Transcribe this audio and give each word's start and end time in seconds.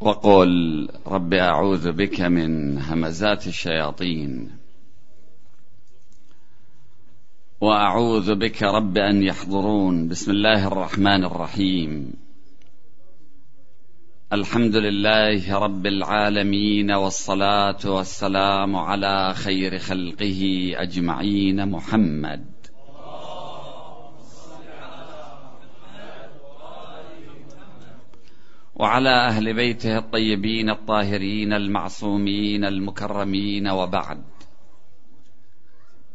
وقل 0.00 0.88
رب 1.06 1.34
أعوذ 1.34 1.92
بك 1.92 2.20
من 2.20 2.78
همزات 2.78 3.46
الشياطين. 3.46 4.50
وأعوذ 7.60 8.34
بك 8.34 8.62
رب 8.62 8.98
أن 8.98 9.22
يحضرون. 9.22 10.08
بسم 10.08 10.30
الله 10.30 10.66
الرحمن 10.66 11.24
الرحيم. 11.24 12.12
الحمد 14.32 14.76
لله 14.76 15.58
رب 15.58 15.86
العالمين 15.86 16.90
والصلاة 16.90 17.78
والسلام 17.84 18.76
على 18.76 19.34
خير 19.34 19.78
خلقه 19.78 20.72
أجمعين. 20.76 21.68
محمد 21.68 22.55
وعلى 28.76 29.10
أهل 29.10 29.54
بيته 29.54 29.98
الطيبين 29.98 30.70
الطاهرين 30.70 31.52
المعصومين 31.52 32.64
المكرمين 32.64 33.68
وبعد. 33.68 34.22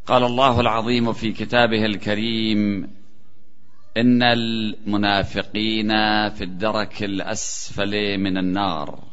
قال 0.06 0.24
الله 0.24 0.60
العظيم 0.60 1.14
في 1.14 1.32
كتابه 1.32 1.86
الكريم 1.86 2.90
إن 3.98 4.24
المنافقين 4.24 5.90
في 6.30 6.44
الدرك 6.44 7.04
الأسفل 7.04 8.18
من 8.18 8.38
النار. 8.38 9.04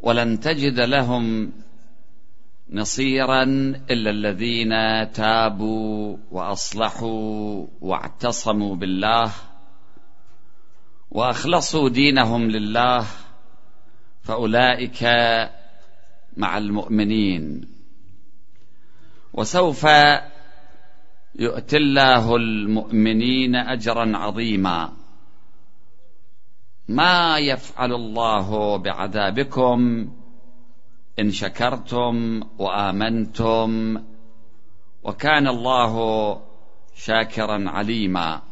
ولن 0.00 0.40
تجد 0.40 0.80
لهم 0.80 1.52
نصيرا 2.70 3.42
إلا 3.90 4.10
الذين 4.10 4.72
تابوا 5.12 6.16
وأصلحوا 6.30 7.66
واعتصموا 7.80 8.76
بالله 8.76 9.32
وأخلصوا 11.12 11.88
دينهم 11.88 12.50
لله 12.50 13.06
فأولئك 14.22 15.02
مع 16.36 16.58
المؤمنين. 16.58 17.68
وسوف 19.32 19.86
يؤتي 21.34 21.76
الله 21.76 22.36
المؤمنين 22.36 23.56
أجرا 23.56 24.16
عظيما. 24.16 24.92
ما 26.88 27.38
يفعل 27.38 27.92
الله 27.92 28.76
بعذابكم 28.76 30.08
إن 31.20 31.30
شكرتم 31.30 32.42
وآمنتم 32.58 34.02
وكان 35.02 35.48
الله 35.48 35.94
شاكرا 36.96 37.70
عليما. 37.70 38.42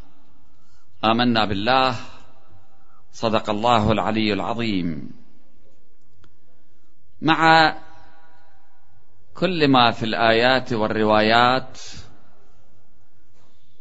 آمنا 1.05 1.45
بالله 1.45 2.20
صدق 3.13 3.51
الله 3.51 3.93
العلي 3.93 4.33
العظيم. 4.33 5.11
مع 7.23 7.75
كل 9.35 9.69
ما 9.69 9.91
في 9.91 10.03
الآيات 10.03 10.73
والروايات 10.73 11.79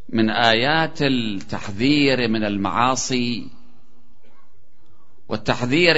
من 0.09 0.29
آيات 0.29 1.01
التحذير 1.01 2.27
من 2.27 2.43
المعاصي 2.43 3.49
والتحذير 5.27 5.95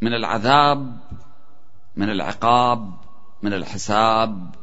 من 0.00 0.14
العذاب 0.14 1.00
من 1.96 2.10
العقاب 2.10 2.92
من 3.42 3.52
الحساب 3.52 4.54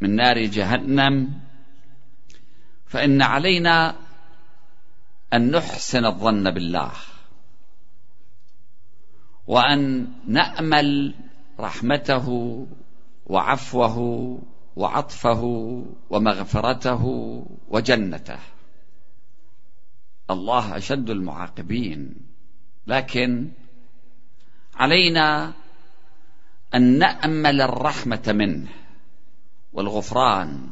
من 0.00 0.16
نار 0.16 0.38
جهنم 0.44 1.40
فإن 2.86 3.22
علينا 3.22 3.96
أن 5.32 5.50
نحسن 5.50 6.04
الظن 6.04 6.50
بالله 6.50 6.92
وأن 9.46 10.12
نأمل 10.26 11.14
رحمته 11.60 12.26
وعفوه 13.26 13.98
وعطفه 14.76 15.42
ومغفرته 16.10 17.04
وجنته. 17.68 18.38
الله 20.30 20.76
أشد 20.76 21.10
المعاقبين. 21.10 22.14
لكن 22.86 23.50
علينا 24.74 25.52
أن 26.74 26.98
نأمل 26.98 27.60
الرحمة 27.60 28.22
منه 28.26 28.68
والغفران 29.72 30.70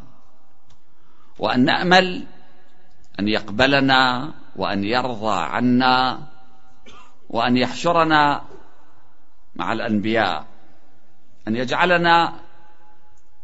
وأن 1.38 1.64
نأمل 1.64 2.26
أن 3.20 3.28
يقبلنا 3.28 4.34
وأن 4.56 4.84
يرضى 4.84 5.40
عنا 5.40 6.26
وأن 7.28 7.56
يحشرنا 7.56 8.44
مع 9.56 9.72
الأنبياء 9.72 10.46
أن 11.48 11.56
يجعلنا 11.56 12.32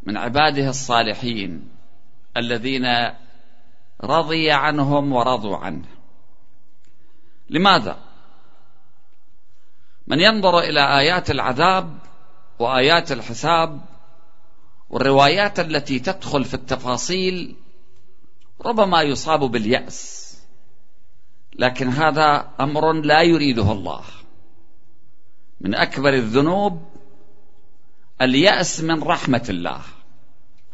من 0.03 0.17
عباده 0.17 0.69
الصالحين 0.69 1.69
الذين 2.37 2.85
رضي 4.03 4.51
عنهم 4.51 5.13
ورضوا 5.13 5.57
عنه. 5.57 5.85
لماذا؟ 7.49 7.97
من 10.07 10.19
ينظر 10.19 10.59
إلى 10.59 10.99
آيات 10.99 11.31
العذاب 11.31 11.97
وآيات 12.59 13.11
الحساب 13.11 13.81
والروايات 14.89 15.59
التي 15.59 15.99
تدخل 15.99 16.43
في 16.43 16.53
التفاصيل 16.53 17.55
ربما 18.65 19.01
يصاب 19.01 19.39
باليأس. 19.39 20.32
لكن 21.55 21.89
هذا 21.89 22.49
أمر 22.59 22.93
لا 22.93 23.21
يريده 23.21 23.71
الله. 23.71 24.03
من 25.61 25.75
أكبر 25.75 26.13
الذنوب 26.13 26.93
اليأس 28.21 28.81
من 28.81 29.03
رحمة 29.03 29.45
الله. 29.49 29.81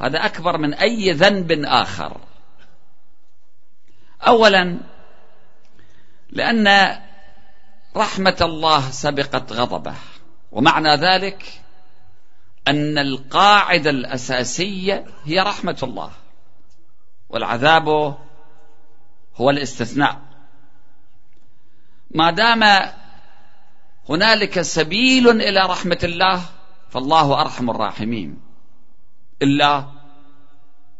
هذا 0.01 0.25
أكبر 0.25 0.57
من 0.57 0.73
أي 0.73 1.11
ذنب 1.11 1.51
آخر. 1.65 2.17
اولا 4.27 4.77
لأن 6.29 6.97
رحمة 7.97 8.37
الله 8.41 8.91
سبقت 8.91 9.53
غضبه. 9.53 9.95
ومعنى 10.51 10.95
ذلك 10.95 11.61
أن 12.67 12.97
القاعدة 12.97 13.89
الأساسية 13.89 15.05
هي 15.25 15.39
رحمة 15.39 15.77
الله. 15.83 16.11
والعذاب 17.29 17.87
هو 19.35 19.49
الاستثناء. 19.49 20.28
ما 22.11 22.31
دام 22.31 22.63
هنالك 24.09 24.61
سبيل 24.61 25.29
إلى 25.29 25.59
رحمة 25.59 25.99
الله 26.03 26.41
فالله 26.89 27.41
أرحم 27.41 27.69
الراحمين. 27.69 28.41
إلا 29.41 29.85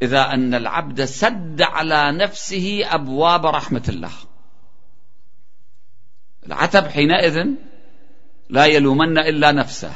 إذا 0.01 0.33
أن 0.33 0.53
العبد 0.53 1.05
سد 1.05 1.61
على 1.61 2.11
نفسه 2.11 2.81
أبواب 2.83 3.45
رحمة 3.45 3.83
الله. 3.89 4.11
العتب 6.45 6.87
حينئذ 6.87 7.45
لا 8.49 8.65
يلومن 8.65 9.17
إلا 9.17 9.51
نفسه. 9.51 9.93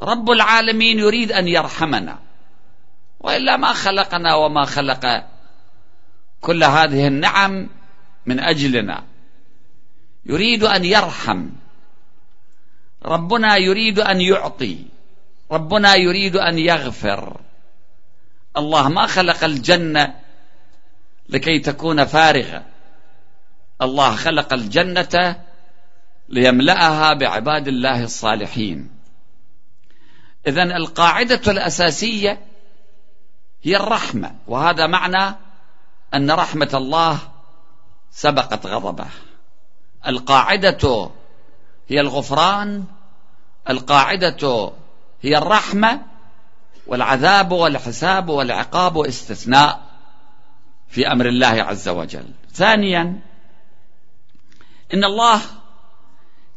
رب 0.00 0.30
العالمين 0.30 0.98
يريد 0.98 1.32
أن 1.32 1.48
يرحمنا. 1.48 2.18
وإلا 3.20 3.56
ما 3.56 3.72
خلقنا 3.72 4.34
وما 4.34 4.64
خلق 4.64 5.24
كل 6.40 6.64
هذه 6.64 7.06
النعم 7.06 7.68
من 8.26 8.40
أجلنا. 8.40 9.09
يريد 10.26 10.64
أن 10.64 10.84
يرحم. 10.84 11.48
ربنا 13.04 13.56
يريد 13.56 13.98
أن 13.98 14.20
يعطي. 14.20 14.84
ربنا 15.50 15.94
يريد 15.94 16.36
أن 16.36 16.58
يغفر. 16.58 17.40
الله 18.56 18.88
ما 18.88 19.06
خلق 19.06 19.44
الجنة 19.44 20.14
لكي 21.28 21.58
تكون 21.58 22.04
فارغة. 22.04 22.64
الله 23.82 24.16
خلق 24.16 24.52
الجنة 24.52 25.44
ليملأها 26.28 27.12
بعباد 27.12 27.68
الله 27.68 28.04
الصالحين. 28.04 28.90
اذا 30.46 30.62
القاعدة 30.62 31.52
الأساسية 31.52 32.46
هي 33.62 33.76
الرحمة 33.76 34.36
وهذا 34.46 34.86
معنى 34.86 35.36
أن 36.14 36.30
رحمة 36.30 36.70
الله 36.74 37.18
سبقت 38.10 38.66
غضبه. 38.66 39.06
القاعدة 40.06 41.10
هي 41.88 42.00
الغفران 42.00 42.84
القاعدة 43.68 44.72
هي 45.22 45.38
الرحمة 45.38 46.02
والعذاب 46.86 47.52
والحساب 47.52 48.28
والعقاب 48.28 48.98
استثناء 48.98 49.80
في 50.88 51.12
أمر 51.12 51.26
الله 51.28 51.46
عز 51.46 51.88
وجل. 51.88 52.28
ثانيا 52.52 53.20
إن 54.94 55.04
الله 55.04 55.40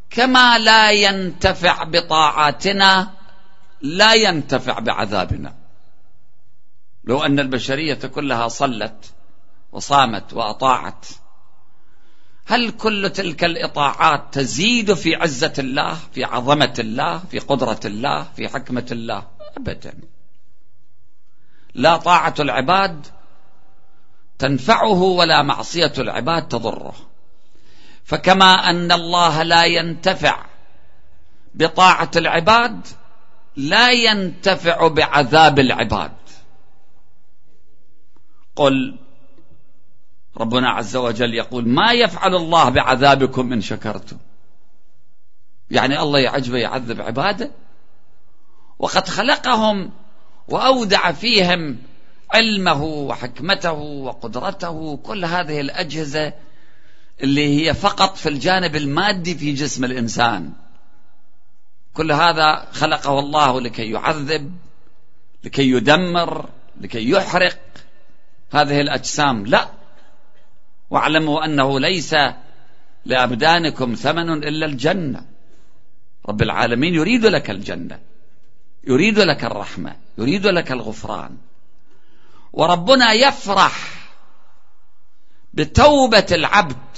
كما 0.09 0.59
لا 0.59 0.91
ينتفع 0.91 1.83
بطاعاتنا 1.83 3.11
لا 3.81 4.13
ينتفع 4.13 4.79
بعذابنا. 4.79 5.55
لو 7.03 7.23
أن 7.23 7.39
البشرية 7.39 7.93
كلها 7.93 8.47
صلت 8.47 9.13
وصامت 9.71 10.33
وأطاعت 10.33 11.05
هل 12.45 12.71
كل 12.71 13.09
تلك 13.09 13.43
الإطاعات 13.43 14.33
تزيد 14.33 14.93
في 14.93 15.15
عزة 15.15 15.53
الله 15.59 15.97
في 16.13 16.23
عظمة 16.23 16.73
الله 16.79 17.17
في 17.17 17.39
قدرة 17.39 17.79
الله 17.85 18.23
في 18.35 18.49
حكمة 18.49 18.85
الله؟ 18.91 19.27
أبدا. 19.57 19.93
لا 21.73 21.97
طاعة 21.97 22.33
العباد 22.39 23.07
تنفعه 24.39 25.01
ولا 25.01 25.41
معصية 25.41 25.93
العباد 25.97 26.47
تضره. 26.47 26.95
فكما 28.03 28.69
أن 28.69 28.91
الله 28.91 29.43
لا 29.43 29.63
ينتفع 29.63 30.45
بطاعة 31.55 32.11
العباد 32.15 32.87
لا 33.55 33.91
ينتفع 33.91 34.87
بعذاب 34.87 35.59
العباد. 35.59 36.11
قل 38.55 38.99
ربنا 40.37 40.69
عز 40.69 40.95
وجل 40.95 41.33
يقول 41.33 41.67
ما 41.67 41.91
يفعل 41.91 42.35
الله 42.35 42.69
بعذابكم 42.69 43.53
إن 43.53 43.61
شكرتم. 43.61 44.17
يعني 45.71 45.99
الله 45.99 46.19
يعجبه 46.19 46.57
يعذب 46.57 47.01
عباده. 47.01 47.51
وقد 48.79 49.07
خلقهم 49.07 49.91
وأودع 50.47 51.11
فيهم 51.11 51.77
علمه 52.33 52.83
وحكمته 52.83 53.71
وقدرته. 53.71 54.97
كل 54.97 55.25
هذه 55.25 55.61
الأجهزة 55.61 56.33
اللي 57.23 57.61
هي 57.61 57.73
فقط 57.73 58.17
في 58.17 58.29
الجانب 58.29 58.75
المادي 58.75 59.35
في 59.35 59.53
جسم 59.53 59.85
الإنسان. 59.85 60.51
كل 61.93 62.11
هذا 62.11 62.67
خلقه 62.71 63.19
الله 63.19 63.61
لكي 63.61 63.91
يعذب 63.91 64.51
لكي 65.43 65.69
يدمر 65.69 66.49
لكي 66.81 67.09
يحرق 67.09 67.59
هذه 68.51 68.81
الأجسام. 68.81 69.45
لا 69.45 69.82
واعلموا 70.93 71.45
أنه 71.45 71.79
ليس 71.79 72.15
لأبدانكم 73.05 73.95
ثمن 73.95 74.29
إلا 74.29 74.65
الجنة. 74.65 75.25
رب 76.29 76.41
العالمين 76.41 76.93
يريد 76.93 77.25
لك 77.25 77.49
الجنة 77.49 77.99
يريد 78.83 79.19
لك 79.19 79.43
الرحمة 79.43 79.95
يريد 80.17 80.47
لك 80.47 80.71
الغفران. 80.71 81.37
وربنا 82.53 83.13
يفرح 83.13 83.75
بتوبة 85.53 86.25
العبد. 86.31 86.97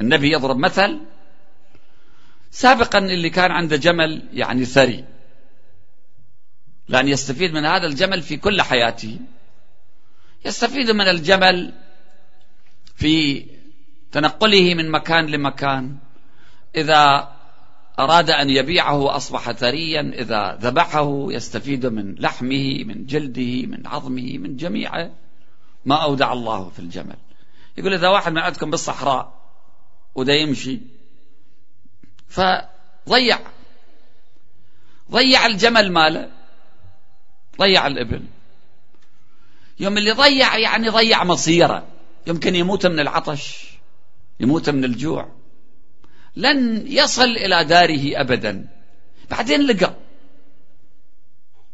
النبي 0.00 0.32
يضرب 0.32 0.56
مثل 0.56 1.00
سابقا 2.50 2.98
اللي 2.98 3.30
كان 3.30 3.50
عنده 3.50 3.76
جمل 3.76 4.28
يعني 4.32 4.64
ثري 4.64 5.04
لأن 6.88 7.08
يستفيد 7.08 7.52
من 7.52 7.64
هذا 7.64 7.86
الجمل 7.86 8.22
في 8.22 8.36
كل 8.36 8.62
حياته. 8.62 9.18
يستفيد 10.44 10.90
من 10.90 11.08
الجمل 11.08 11.74
في 12.98 13.46
تنقله 14.12 14.74
من 14.74 14.90
مكان 14.90 15.26
لمكان. 15.26 15.96
إذا 16.76 17.32
أراد 17.98 18.30
أن 18.30 18.50
يبيعه 18.50 19.16
أصبح 19.16 19.52
ثريا 19.52 20.12
إذا 20.14 20.58
ذبحه 20.62 21.26
يستفيد 21.32 21.86
من 21.86 22.14
لحمه 22.14 22.84
من 22.84 23.06
جلده 23.06 23.66
من 23.66 23.86
عظمه 23.86 24.38
من 24.38 24.56
جميع 24.56 25.10
ما 25.84 25.94
أودع 25.94 26.32
الله 26.32 26.68
في 26.68 26.78
الجمل. 26.78 27.16
يقول 27.76 27.94
إذا 27.94 28.08
واحد 28.08 28.32
من 28.32 28.38
عندكم 28.38 28.70
بالصحراء 28.70 29.32
وده 30.14 30.32
يمشي 30.32 30.80
فضيع 32.28 33.38
ضيع 35.10 35.46
الجمل 35.46 35.92
ماله 35.92 36.30
ضيع 37.58 37.86
الإبل. 37.86 38.22
يوم 39.80 39.98
اللي 39.98 40.12
ضيع 40.12 40.56
يعني 40.56 40.88
ضيع 40.88 41.24
مصيره. 41.24 41.97
يمكن 42.28 42.54
يموت 42.54 42.86
من 42.86 43.00
العطش 43.00 43.68
يموت 44.40 44.70
من 44.70 44.84
الجوع. 44.84 45.28
لن 46.36 46.86
يصل 46.86 47.24
إلى 47.24 47.64
داره 47.64 48.20
أبدا. 48.20 48.68
بعدين 49.30 49.66
لقى. 49.66 49.94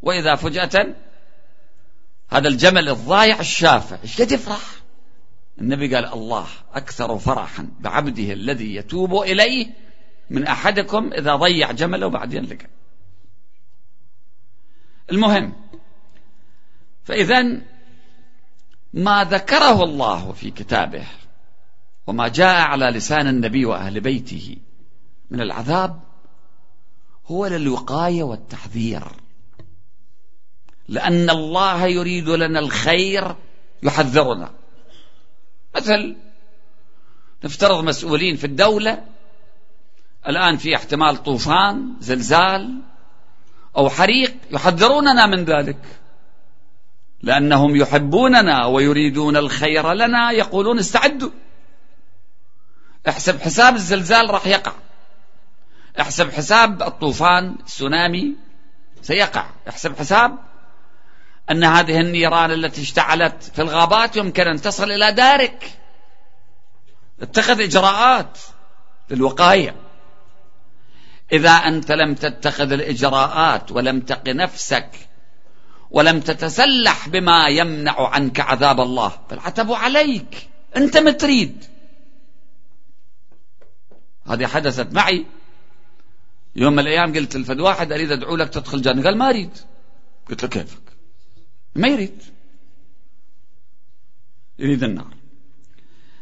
وإذا 0.01 0.35
فجأة 0.35 0.95
هذا 2.29 2.47
الجمل 2.47 2.89
الضايع 2.89 3.39
الشافع 3.39 3.97
إيش 4.03 4.21
قد 4.21 4.31
يفرح؟ 4.31 4.61
النبي 5.61 5.95
قال 5.95 6.13
الله 6.13 6.47
أكثر 6.73 7.17
فرحا 7.17 7.67
بعبده 7.79 8.33
الذي 8.33 8.75
يتوب 8.75 9.21
إليه 9.21 9.67
من 10.29 10.47
أحدكم 10.47 11.13
إذا 11.13 11.35
ضيع 11.35 11.71
جمله 11.71 12.07
وبعدين 12.07 12.43
لقى. 12.45 12.67
المهم 15.11 15.53
فإذا 17.03 17.61
ما 18.95 19.23
ذكره 19.23 19.83
الله 19.83 20.31
في 20.31 20.51
كتابه 20.51 21.07
وما 22.07 22.27
جاء 22.27 22.61
على 22.61 22.85
لسان 22.85 23.27
النبي 23.27 23.65
وأهل 23.65 23.99
بيته 23.99 24.57
من 25.31 25.41
العذاب 25.41 25.99
هو 27.27 27.47
للوقاية 27.47 28.23
والتحذير. 28.23 29.03
لأن 30.87 31.29
الله 31.29 31.85
يريد 31.85 32.29
لنا 32.29 32.59
الخير 32.59 33.35
يحذرنا. 33.83 34.51
مثل 35.75 36.15
نفترض 37.43 37.83
مسؤولين 37.83 38.35
في 38.35 38.47
الدولة 38.47 39.03
الآن 40.27 40.57
في 40.57 40.75
احتمال 40.75 41.23
طوفان 41.23 41.93
زلزال 41.99 42.81
أو 43.77 43.89
حريق 43.89 44.35
يحذروننا 44.51 45.25
من 45.25 45.45
ذلك. 45.45 46.04
لأنهم 47.21 47.75
يحبوننا 47.75 48.65
ويريدون 48.65 49.37
الخير 49.37 49.93
لنا 49.93 50.31
يقولون 50.31 50.79
استعدوا. 50.79 51.29
احسب 53.09 53.41
حساب 53.41 53.75
الزلزال 53.75 54.29
راح 54.29 54.47
يقع. 54.47 54.73
احسب 55.99 56.31
حساب 56.31 56.83
الطوفان 56.83 57.55
السونامي 57.65 58.35
سيقع. 59.01 59.45
احسب 59.69 59.97
حساب 59.99 60.37
أن 61.51 61.63
هذه 61.63 61.99
النيران 61.99 62.51
التي 62.51 62.81
اشتعلت 62.81 63.43
في 63.43 63.61
الغابات 63.61 64.15
يمكن 64.15 64.47
أن 64.47 64.61
تصل 64.61 64.91
إلى 64.91 65.11
دارك. 65.11 65.71
اتخذ 67.21 67.61
إجراءات 67.61 68.37
للوقاية. 69.09 69.75
إذا 71.31 71.51
أنت 71.51 71.91
لم 71.91 72.15
تتخذ 72.15 72.71
الإجراءات 72.71 73.71
ولم 73.71 73.99
تق 73.99 74.27
نفسك 74.27 75.04
ولم 75.91 76.19
تتسلح 76.19 77.09
بما 77.09 77.47
يمنع 77.47 78.07
عنك 78.07 78.39
عذاب 78.39 78.81
الله. 78.81 79.19
فالعتب 79.29 79.71
عليك. 79.71 80.49
أنت 80.77 80.97
ما 80.97 81.11
تريد 81.11 81.65
هذه 84.27 84.47
حدثت 84.47 84.93
معي. 84.93 85.25
يوم 86.55 86.73
من 86.73 86.79
الأيام 86.79 87.13
قلت 87.13 87.35
لفد 87.35 87.59
واحد 87.59 87.91
أريد 87.91 88.11
أدعو 88.11 88.35
لك 88.35 88.49
تدخل 88.49 88.81
جنة 88.81 89.03
قال 89.03 89.17
ما 89.17 89.29
أريد. 89.29 89.57
قلت 90.29 90.43
له 90.43 90.49
كيفك؟ 90.49 90.81
ما 91.75 91.87
يريد. 91.87 92.23
يريد 94.59 94.83
النار. 94.83 95.13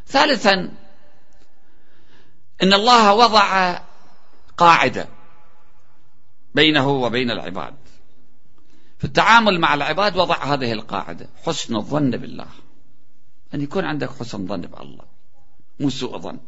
ثالثا 0.06 0.52
إن 2.62 2.72
الله 2.72 3.14
وضع 3.14 3.78
قاعدة 4.56 5.08
بينه 6.54 6.88
وبين 6.88 7.30
العباد. 7.30 7.83
في 9.04 9.08
التعامل 9.08 9.60
مع 9.60 9.74
العباد 9.74 10.16
وضع 10.16 10.44
هذه 10.44 10.72
القاعدة. 10.72 11.28
حسن 11.44 11.76
الظن 11.76 12.10
بالله. 12.10 12.46
أن 13.54 13.60
يكون 13.60 13.84
عندك 13.84 14.10
حسن 14.10 14.46
ظن 14.46 14.60
بالله. 14.60 15.04
مو 15.80 15.90
سوء 15.90 16.18
ظن. 16.18 16.38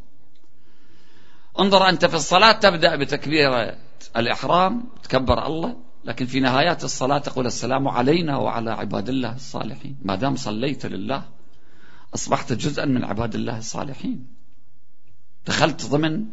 انظر 1.60 1.88
أنت 1.88 2.04
في 2.06 2.16
الصلاة 2.16 2.52
تبدأ 2.52 2.96
بتكبير 2.96 3.74
الإحرام 4.16 4.88
تكبر 5.02 5.46
الله 5.46 5.76
لكن 6.04 6.26
في 6.26 6.40
نهايات 6.40 6.84
الصلاة 6.84 7.18
تقول 7.18 7.46
السلام 7.46 7.88
علينا 7.88 8.36
وعلى 8.36 8.70
عباد 8.70 9.08
الله 9.08 9.34
الصالحين. 9.34 9.96
ما 10.02 10.14
دام 10.16 10.36
صليت 10.36 10.86
لله 10.86 11.24
أصبحت 12.14 12.52
جزءا 12.52 12.84
من 12.84 13.04
عباد 13.04 13.34
الله 13.34 13.58
الصالحين. 13.58 14.26
دخلت 15.46 15.86
ضمن 15.86 16.24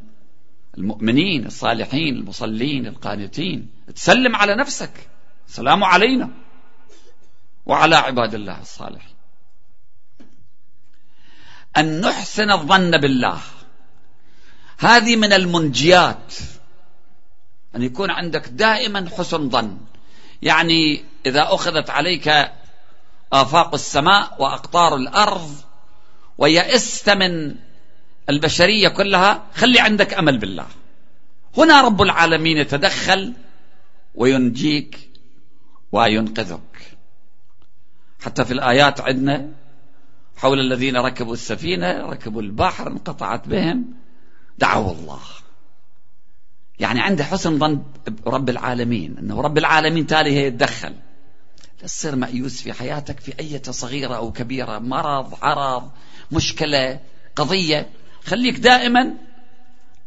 المؤمنين 0.78 1.46
الصالحين 1.46 2.16
المصلين 2.16 2.88
القانتين. 2.88 3.70
تسلم 3.96 4.36
على 4.36 4.56
نفسك. 4.56 5.13
السلام 5.48 5.84
علينا 5.84 6.30
وعلى 7.66 7.96
عباد 7.96 8.34
الله 8.34 8.62
الصالحين 8.62 9.14
أن 11.78 12.02
نحسن 12.02 12.52
الظن 12.52 12.92
بالله. 12.92 13.40
هذه 14.80 15.16
من 15.16 15.34
المنجيات. 15.34 16.34
أن 17.76 17.84
يكون 17.84 18.12
عندك 18.12 18.48
دائما 18.48 19.10
حسن 19.18 19.50
ظن. 19.50 19.78
يعني 20.42 21.06
إذا 21.26 21.44
أخذت 21.44 21.90
عليك 21.90 22.52
آفاق 23.34 23.74
السماء 23.74 24.36
وأقطار 24.40 24.96
الأرض 24.96 25.56
ويئست 26.38 27.10
من 27.10 27.56
البشرية 28.30 28.88
كلها 28.88 29.44
خلي 29.54 29.80
عندك 29.80 30.14
أمل 30.14 30.38
بالله. 30.38 30.68
هنا 31.58 31.82
رب 31.82 32.02
العالمين 32.02 32.58
يتدخل 32.58 33.34
وينجيك 34.16 35.13
وينقذك. 35.94 36.98
حتى 38.22 38.46
في 38.46 38.54
الآيات 38.54 39.02
عندنا 39.02 39.50
حول 40.38 40.60
الذين 40.60 40.98
ركبوا 40.98 41.34
السفينة 41.34 42.10
ركبوا 42.10 42.42
البحر 42.42 42.88
انقطعت 42.88 43.48
بهم 43.48 43.86
دعوا 44.58 44.92
الله. 44.92 45.20
يعني 46.80 47.02
عنده 47.02 47.24
حسن 47.24 47.60
ظن 47.60 47.84
برب 48.08 48.50
العالمين 48.50 49.18
إنه 49.18 49.42
رب 49.42 49.58
العالمين 49.58 50.08
تالي 50.08 50.36
يتدخل. 50.36 50.96
تصير 51.80 52.16
مأيوس 52.16 52.62
في 52.62 52.74
حياتك 52.74 53.20
في 53.20 53.34
أي 53.40 53.62
صغيرة 53.64 54.16
أو 54.16 54.32
كبيرة 54.32 54.80
مرض 54.80 55.34
عرض 55.42 55.92
مشكلة 56.32 57.00
قضية. 57.36 57.90
خليك 58.26 58.60
دائما 58.60 59.14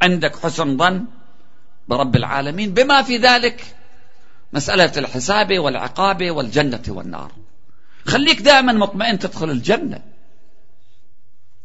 عندك 0.02 0.36
حسن 0.36 0.76
ظن 0.76 1.04
برب 1.88 2.16
العالمين. 2.16 2.74
بما 2.74 3.02
في 3.02 3.16
ذلك 3.16 3.75
مسألة 4.52 4.92
الحساب 4.96 5.58
والعقاب 5.58 6.30
والجنة 6.30 6.82
والنار. 6.88 7.32
خليك 8.06 8.40
دائما 8.40 8.72
مطمئن 8.72 9.18
تدخل 9.18 9.50
الجنة. 9.50 10.02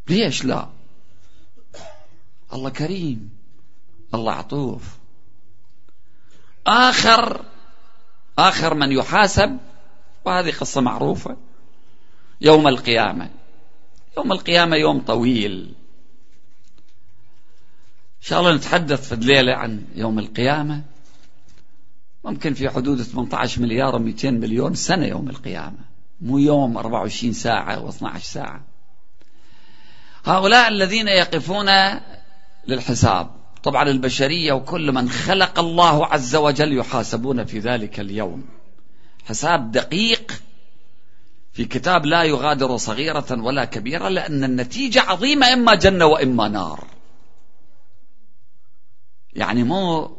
ليش 0.07 0.45
لا؟ 0.45 0.69
الله 2.53 2.69
كريم. 2.69 3.29
الله 4.13 4.33
عطوف. 4.33 4.83
آخر 6.67 7.45
آخر 8.37 8.73
من 8.73 8.91
يحاسب 8.91 9.57
وهذه 10.25 10.51
قصة 10.51 10.81
معروفة. 10.81 11.37
يوم 12.41 12.67
القيامة. 12.67 13.29
يوم 14.17 14.31
القيامة 14.31 14.75
يوم 14.75 14.99
طويل. 14.99 15.73
إن 18.21 18.27
شاء 18.27 18.39
الله 18.39 18.55
نتحدث 18.55 19.07
في 19.07 19.15
الليلة 19.15 19.53
عن 19.53 19.85
يوم 19.95 20.19
القيامة. 20.19 20.83
ممكن 22.23 22.53
في 22.53 22.69
حدود 22.69 23.01
18 23.01 23.61
مليار 23.61 23.99
و200 23.99 24.25
مليون 24.25 24.75
سنة 24.75 25.05
يوم 25.05 25.29
القيامة. 25.29 25.77
مو 26.21 26.37
يوم 26.37 26.77
24 26.77 27.33
ساعة 27.33 27.91
و12 27.91 28.17
ساعة. 28.17 28.63
هؤلاء 30.25 30.67
الذين 30.67 31.07
يقفون 31.07 31.69
للحساب. 32.67 33.29
طبعا 33.63 33.89
البشرية 33.89 34.53
وكل 34.53 34.91
من 34.91 35.09
خلق 35.09 35.59
الله 35.59 36.05
عز 36.05 36.35
وجل 36.35 36.77
يحاسبون 36.77 37.45
في 37.45 37.59
ذلك 37.59 37.99
اليوم. 37.99 38.45
حساب 39.25 39.71
دقيق 39.71 40.31
في 41.53 41.65
كتاب 41.65 42.05
لا 42.05 42.23
يغادر 42.23 42.77
صغيرة 42.77 43.25
ولا 43.31 43.65
كبيرة 43.65 44.07
لأن 44.09 44.43
النتيجة 44.43 45.01
عظيمة 45.01 45.53
إما 45.53 45.75
جنة 45.75 46.05
وإما 46.05 46.47
نار. 46.47 46.87
يعني 49.33 49.63
مو 49.63 50.11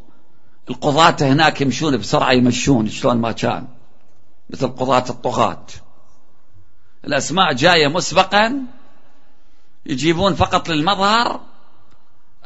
القضاة 0.70 1.16
هناك 1.20 1.60
يمشون 1.60 1.96
بسرعة 1.96 2.32
يمشون 2.32 2.88
شلون 2.88 3.16
ما 3.16 3.32
كان 3.32 3.68
مثل 4.50 4.68
قضاة 4.68 5.04
الطغاة. 5.10 5.66
الأسماء 7.04 7.52
جاية 7.52 7.88
مسبقا 7.88 8.62
يجيبون 9.86 10.34
فقط 10.34 10.68
للمظهر 10.68 11.40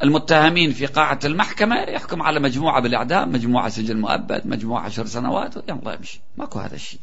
المتهمين 0.03 0.73
في 0.73 0.85
قاعة 0.85 1.19
المحكمة 1.25 1.75
يحكم 1.75 2.21
على 2.21 2.39
مجموعة 2.39 2.81
بالإعدام 2.81 3.31
مجموعة 3.31 3.69
سجن 3.69 3.97
مؤبد 3.97 4.47
مجموعة 4.47 4.81
عشر 4.81 5.05
سنوات 5.05 5.55
يلا 5.69 5.93
يمشي 5.93 6.19
ماكو 6.37 6.59
هذا 6.59 6.75
الشيء. 6.75 6.99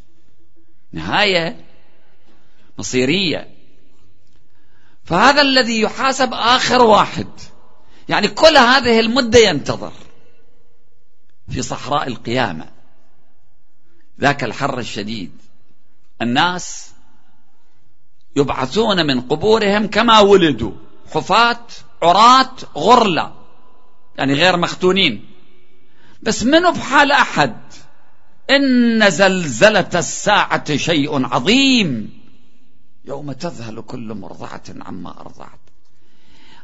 نهاية 0.92 1.64
مصيرية. 2.78 3.49
فهذا 5.04 5.42
الذي 5.42 5.80
يحاسب 5.80 6.35
آخر 6.35 6.83
واحد. 6.83 7.28
يعني 8.09 8.28
كل 8.28 8.56
هذه 8.56 9.00
المدة 9.00 9.38
ينتظر. 9.38 9.92
في 11.48 11.62
صحراء 11.62 12.08
القيامة. 12.08 12.68
ذاك 14.20 14.44
الحر 14.44 14.78
الشديد. 14.78 15.32
الناس 16.22 16.92
يبعثون 18.36 19.06
من 19.06 19.20
قبورهم 19.20 19.86
كما 19.86 20.20
ولدوا. 20.20 20.72
حفاة 21.14 21.66
عراة 22.02 22.56
غرلة. 22.76 23.34
يعني 24.18 24.34
غير 24.34 24.56
مختونين. 24.56 25.24
بس 26.22 26.42
منو 26.42 26.72
بحال 26.72 27.12
أحد؟ 27.12 27.56
إن 28.50 29.10
زلزلة 29.10 29.90
الساعة 29.94 30.76
شيء 30.76 31.26
عظيم. 31.26 32.20
يوم 33.04 33.32
تذهل 33.32 33.80
كل 33.80 34.14
مرضعة 34.14 34.62
عما 34.80 35.20
أرضعت. 35.20 35.60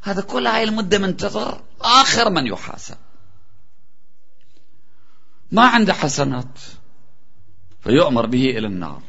هذا 0.03 0.21
كل 0.23 0.47
هاي 0.47 0.65
المدة 0.65 0.99
منتظر 0.99 1.61
آخر 1.81 2.31
من 2.31 2.47
يحاسب. 2.47 2.97
ما 5.53 5.63
عنده 5.63 5.93
حسنات 5.93 6.59
فيؤمر 7.81 8.27
به 8.27 8.51
إلى 8.51 8.67
النار. 8.67 9.03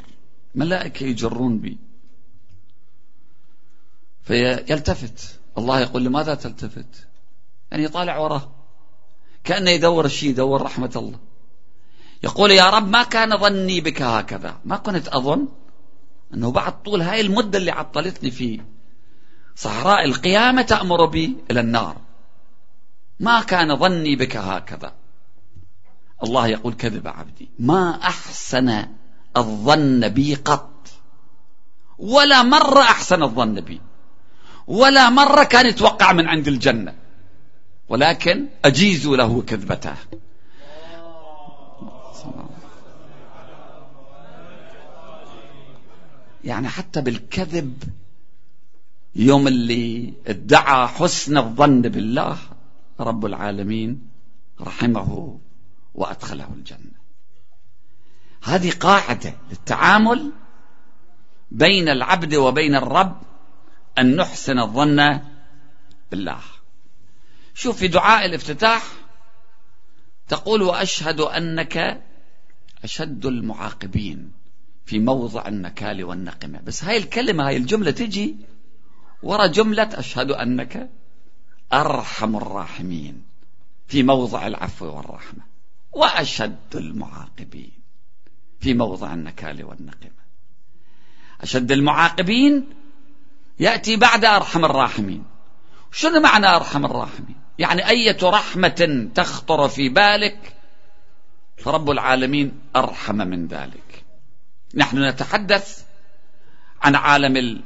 ملائكة 0.55 1.03
يجرون 1.03 1.59
به. 1.59 1.77
فيلتفت. 4.23 5.39
الله 5.57 5.79
يقول 5.79 6.03
لماذا 6.03 6.35
تلتفت؟ 6.35 7.07
يعني 7.71 7.83
يطالع 7.83 8.17
وراه. 8.17 8.51
كأنه 9.43 9.71
يدور 9.71 10.05
الشيء 10.05 10.29
يدور 10.29 10.61
رحمة 10.61 10.91
الله. 10.95 11.19
يقول 12.23 12.51
يا 12.51 12.69
رب 12.69 12.87
ما 12.87 13.03
كان 13.03 13.37
ظني 13.37 13.81
بك 13.81 14.01
هكذا. 14.01 14.59
ما 14.65 14.77
كنت 14.77 15.07
أظن 15.07 15.47
أنه 16.33 16.51
بعد 16.51 16.83
طول 16.83 17.01
هاي 17.01 17.21
المدة 17.21 17.57
اللي 17.57 17.71
عطلتني 17.71 18.31
في 18.31 18.61
صحراء 19.55 20.05
القيامة 20.05 20.61
تأمر 20.61 21.05
بي 21.05 21.37
إلى 21.51 21.59
النار. 21.59 21.97
ما 23.19 23.41
كان 23.41 23.75
ظني 23.75 24.15
بك 24.15 24.37
هكذا. 24.37 25.00
الله 26.23 26.47
يقول 26.47 26.73
كذب 26.73 27.07
عبدي. 27.07 27.49
ما 27.59 27.99
أحسن 28.03 28.85
الظن 29.37 30.09
بي 30.09 30.35
قط. 30.35 30.87
ولا 31.97 32.43
مرة 32.43 32.81
أحسن 32.81 33.23
الظن 33.23 33.61
بي. 33.61 33.81
ولا 34.67 35.09
مرة 35.09 35.43
كان 35.43 35.65
يتوقع 35.65 36.13
من 36.13 36.27
عند 36.27 36.47
الجنة. 36.47 36.95
ولكن 37.89 38.47
أجيز 38.65 39.07
له 39.07 39.41
كذبته. 39.41 39.95
يعني 46.43 46.67
حتى 46.69 47.01
بالكذب 47.01 47.83
يوم 49.15 49.47
اللي 49.47 50.13
ادعى 50.27 50.87
حسن 50.87 51.37
الظن 51.37 51.81
بالله 51.81 52.37
رب 52.99 53.25
العالمين 53.25 54.01
رحمه 54.61 55.39
وأدخله 55.93 56.53
الجنة. 56.53 57.01
هذه 58.43 58.71
قاعدة 58.71 59.33
للتعامل 59.49 60.31
بين 61.51 61.89
العبد 61.89 62.35
وبين 62.35 62.75
الرب 62.75 63.21
أن 63.97 64.15
نحسن 64.15 64.59
الظن 64.59 65.19
بالله. 66.11 66.39
شوف 67.53 67.77
في 67.77 67.87
دعاء 67.87 68.25
الافتتاح 68.25 68.83
تقول 70.27 70.61
وأشهد 70.61 71.19
أنك 71.19 72.03
أشد 72.83 73.25
المعاقبين 73.25 74.31
في 74.85 74.99
موضع 74.99 75.47
النكال 75.47 76.03
والنقمة. 76.03 76.59
بس 76.59 76.83
هاي 76.83 76.97
الكلمة 76.97 77.47
هاي 77.47 77.57
الجملة 77.57 77.91
تجي 77.91 78.35
ورا 79.23 79.47
جملة 79.47 79.89
أشهد 79.93 80.31
أنك 80.31 80.89
أرحم 81.73 82.35
الراحمين 82.35 83.23
في 83.87 84.03
موضع 84.03 84.47
العفو 84.47 84.85
والرحمة. 84.85 85.50
وأشد 85.91 86.75
المعاقبين 86.75 87.71
في 88.59 88.73
موضع 88.73 89.13
النكال 89.13 89.63
والنقمة. 89.63 90.21
أشد 91.41 91.71
المعاقبين 91.71 92.67
يأتي 93.59 93.95
بعد 93.95 94.25
أرحم 94.25 94.65
الراحمين. 94.65 95.23
شنو 95.91 96.19
معنى 96.19 96.47
أرحم 96.47 96.85
الراحمين؟ 96.85 97.35
يعني 97.59 97.89
أية 97.89 98.17
رحمة 98.23 99.09
تخطر 99.15 99.69
في 99.69 99.89
بالك؟ 99.89 100.55
فرب 101.57 101.91
العالمين 101.91 102.61
أرحم 102.75 103.15
من 103.15 103.47
ذلك. 103.47 104.03
نحن 104.75 105.03
نتحدث 105.03 105.83
عن 106.81 106.95
عالم 106.95 107.61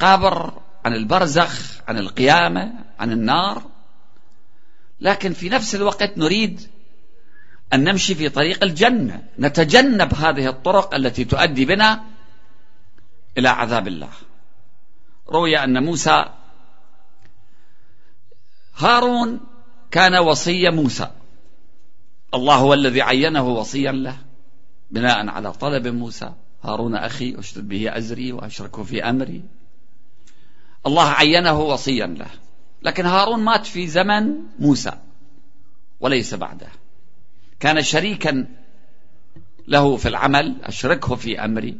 القبر 0.00 0.62
عن 0.84 0.94
البرزخ 0.94 1.80
عن 1.88 1.98
القيامة 1.98 2.72
عن 2.98 3.12
النار. 3.12 3.62
لكن 5.00 5.32
في 5.32 5.48
نفس 5.48 5.74
الوقت 5.74 6.18
نريد 6.18 6.77
أن 7.72 7.84
نمشي 7.84 8.14
في 8.14 8.28
طريق 8.28 8.64
الجنة 8.64 9.24
نتجنب 9.38 10.14
هذه 10.14 10.48
الطرق 10.48 10.94
التي 10.94 11.24
تؤدي 11.24 11.64
بنا 11.64 12.04
إلى 13.38 13.48
عذاب 13.48 13.88
الله. 13.88 14.08
روي 15.28 15.58
أن 15.58 15.84
موسى 15.84 16.24
هارون 18.76 19.40
كان 19.90 20.16
وصي 20.16 20.70
موسى. 20.70 21.10
الله 22.34 22.54
هو 22.54 22.74
الذي 22.74 23.02
عينه 23.02 23.48
وصيا 23.48 23.92
له 23.92 24.16
بناء 24.90 25.28
على 25.28 25.52
طلب 25.52 25.86
موسى. 25.86 26.32
هارون 26.62 26.94
أخي 26.94 27.38
أشتد 27.38 27.68
به 27.68 27.96
أزري 27.96 28.32
وأشركه 28.32 28.82
في 28.82 29.04
أمري. 29.04 29.42
الله 30.86 31.08
عينه 31.08 31.60
وصيا 31.60 32.06
له. 32.06 32.30
لكن 32.82 33.06
هارون 33.06 33.40
مات 33.40 33.66
في 33.66 33.86
زمن 33.86 34.34
موسى 34.58 34.92
وليس 36.00 36.34
بعده. 36.34 36.68
كان 37.60 37.82
شريكا 37.82 38.46
له 39.68 39.96
في 39.96 40.08
العمل 40.08 40.56
أشركه 40.62 41.14
في 41.14 41.44
أمري 41.44 41.78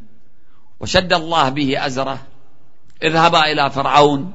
وشد 0.81 1.13
الله 1.13 1.49
به 1.49 1.87
أزره 1.87 2.27
اذهبا 3.03 3.53
إلى 3.53 3.71
فرعون 3.71 4.35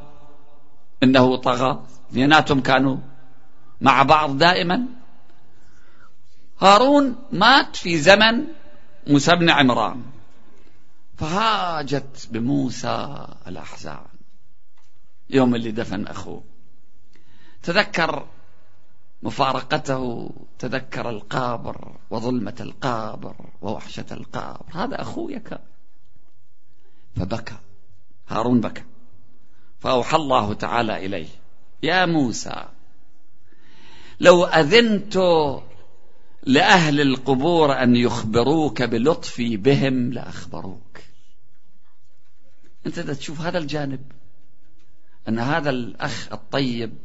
إنه 1.04 1.36
طغى 1.36 1.86
اثنيناتهم 2.10 2.62
كانوا 2.62 2.98
مع 3.82 4.04
بعض 4.04 4.38
دائما. 4.38 4.86
هارون 6.60 7.16
مات 7.32 7.76
في 7.76 7.98
زمن 7.98 8.46
موسى 9.08 9.36
بن 9.36 9.50
عمران 9.50 10.04
فهاجت 11.18 12.28
بموسى 12.32 13.28
الأحزان. 13.48 14.06
يوم 15.30 15.56
اللي 15.56 15.72
دفن 15.72 16.08
أخوه. 16.08 16.44
تذكر 17.64 18.28
مفارقته 19.24 20.32
تذكر 20.60 21.10
القابر 21.10 21.96
وظلمة 22.10 22.56
القابر 22.60 23.36
ووحشة 23.62 24.06
القابر. 24.12 24.66
هذا 24.74 25.02
أخويا 25.02 25.40
كان 25.40 25.60
فبكى. 27.16 27.56
هارون 28.28 28.62
بكى. 28.62 28.84
فأوحى 29.80 30.18
الله 30.18 30.54
تعالى 30.54 31.06
إليه. 31.06 31.28
يا 31.84 32.06
موسى 32.06 32.66
لو 34.20 34.46
أذنت 34.46 35.18
لأهل 36.44 37.02
القبور 37.02 37.84
أن 37.84 37.96
يخبروك 37.96 38.82
بلطفي 38.82 39.58
بهم 39.58 40.14
لأخبروك. 40.14 41.00
أنت 42.86 43.00
تشوف 43.00 43.42
هذا 43.42 43.58
الجانب 43.58 44.12
أن 45.28 45.40
هذا 45.40 45.70
الأخ 45.70 46.28
الطيب 46.32 46.98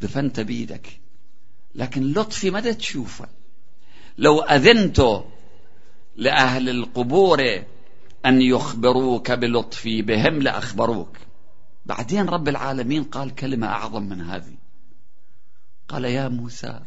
دفنت 0.00 0.40
بيدك. 0.40 1.00
لكن 1.74 2.12
لطفي 2.12 2.50
متى 2.50 2.74
تشوفه. 2.74 3.28
لو 4.18 4.40
أذنت 4.40 5.22
لأهل 6.16 6.68
القبور 6.68 7.62
أن 8.26 8.42
يخبروك 8.42 9.30
بلطفي 9.30 10.02
بهم 10.02 10.42
لأخبروك. 10.42 11.16
بعدين 11.86 12.28
رب 12.28 12.48
العالمين 12.48 13.04
قال 13.04 13.34
كلمة 13.34 13.66
أعظم 13.66 14.02
من 14.02 14.20
هذه. 14.20 14.54
قال 15.88 16.04
يا 16.04 16.28
موسى 16.28 16.80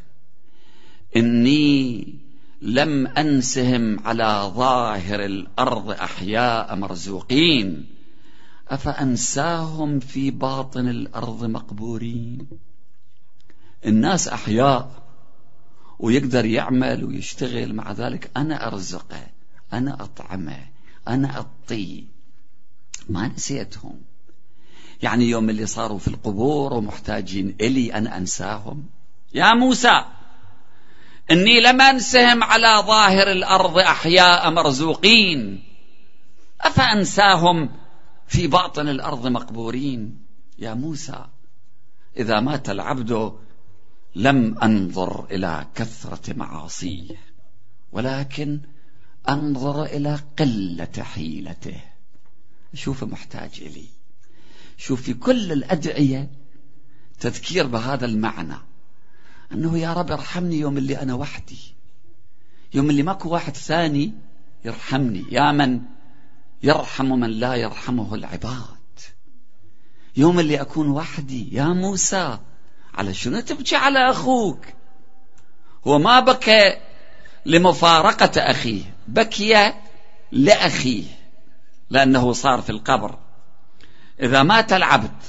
إني 1.16 2.16
لم 2.62 3.08
أنسهم 3.08 4.00
على 4.00 4.52
ظاهر 4.56 5.26
الأرض 5.26 5.92
أحياء 5.92 6.76
مرزوقين. 6.76 7.86
أفأنساهم 8.68 10.00
في 10.00 10.32
باطن 10.32 10.88
الأرض 10.88 11.44
مقبورين؟ 11.46 12.48
الناس 13.86 14.28
أحياء 14.28 15.04
ويقدر 16.00 16.46
يعمل 16.46 17.04
ويشتغل. 17.04 17.74
مع 17.74 17.92
ذلك 17.92 18.32
أنا 18.38 18.68
أرزقه 18.68 19.28
أنا 19.74 20.04
أطعمه 20.04 20.66
أنا 21.08 21.36
أعطيه. 21.36 22.04
ما 23.10 23.28
نسيتهم. 23.28 24.02
يعني 25.02 25.30
يوم 25.30 25.50
اللي 25.50 25.66
صاروا 25.66 26.00
في 26.00 26.08
القبور 26.08 26.74
ومحتاجين 26.74 27.56
إلي 27.62 27.94
أنا 27.94 28.18
أنساهم. 28.18 28.86
يا 29.34 29.54
موسى 29.54 30.06
إني 31.32 31.62
لم 31.62 31.82
أنسهم 31.82 32.44
على 32.44 32.84
ظاهر 32.88 33.32
الأرض 33.32 33.78
أحياء 33.78 34.52
مرزوقين. 34.52 35.64
أفأنساهم 36.62 37.70
في 38.28 38.48
باطن 38.48 38.88
الأرض 38.88 39.28
مقبورين؟ 39.28 40.24
يا 40.60 40.74
موسى 40.74 41.26
إذا 42.18 42.40
مات 42.40 42.70
العبد 42.70 43.34
لم 44.16 44.58
أنظر 44.58 45.26
إلى 45.32 45.68
كثرة 45.76 46.34
معاصيه 46.34 47.16
ولكن 47.92 48.60
أنظر 49.30 49.84
إلى 49.84 50.20
قلة 50.40 51.04
حيلته. 51.04 51.82
شوف 52.74 53.04
محتاج 53.04 53.52
إلي. 53.62 53.86
شوف 54.78 55.02
في 55.02 55.14
كل 55.14 55.52
الأدعية 55.52 56.30
تذكير 57.20 57.68
بهذا 57.68 58.06
المعنى. 58.06 58.58
أنه 59.52 59.78
يا 59.78 59.94
رب 59.94 60.12
ارحمني 60.12 60.60
يوم 60.60 60.78
اللي 60.78 61.02
أنا 61.02 61.14
وحدي. 61.14 61.74
يوم 62.74 62.90
اللي 62.90 63.04
ماكو 63.04 63.30
واحد 63.30 63.56
ثاني 63.56 64.14
يرحمني. 64.66 65.26
يا 65.32 65.52
من 65.52 65.82
يرحم 66.64 67.06
من 67.06 67.30
لا 67.30 67.56
يرحمه 67.56 68.16
العباد. 68.16 69.00
يوم 70.18 70.40
اللي 70.40 70.62
أكون 70.62 70.88
وحدي. 70.88 71.56
يا 71.56 71.66
موسى 71.66 72.40
على 72.96 73.14
شنو 73.14 73.40
تبكي 73.40 73.76
على 73.76 74.10
أخوك؟ 74.10 74.66
هو 75.88 76.00
ما 76.00 76.20
بكى 76.20 76.78
لمفارقة 77.46 78.42
أخيه 78.42 78.84
بكي 79.08 79.74
لأخيه 80.32 81.04
لأنه 81.90 82.34
صار 82.34 82.62
في 82.62 82.70
القبر. 82.70 83.20
إذا 84.22 84.44
مات 84.44 84.74
العبد 84.74 85.24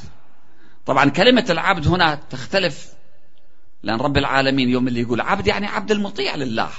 طبعا 0.86 1.10
كلمة 1.10 1.46
العبد 1.50 1.88
هنا 1.88 2.14
تختلف 2.30 2.92
لأن 3.82 4.00
رب 4.00 4.16
العالمين 4.16 4.68
يوم 4.68 4.88
اللي 4.88 5.00
يقول 5.00 5.20
عبد 5.20 5.46
يعني 5.46 5.66
عبد 5.66 5.90
المطيع 5.90 6.34
لله. 6.34 6.70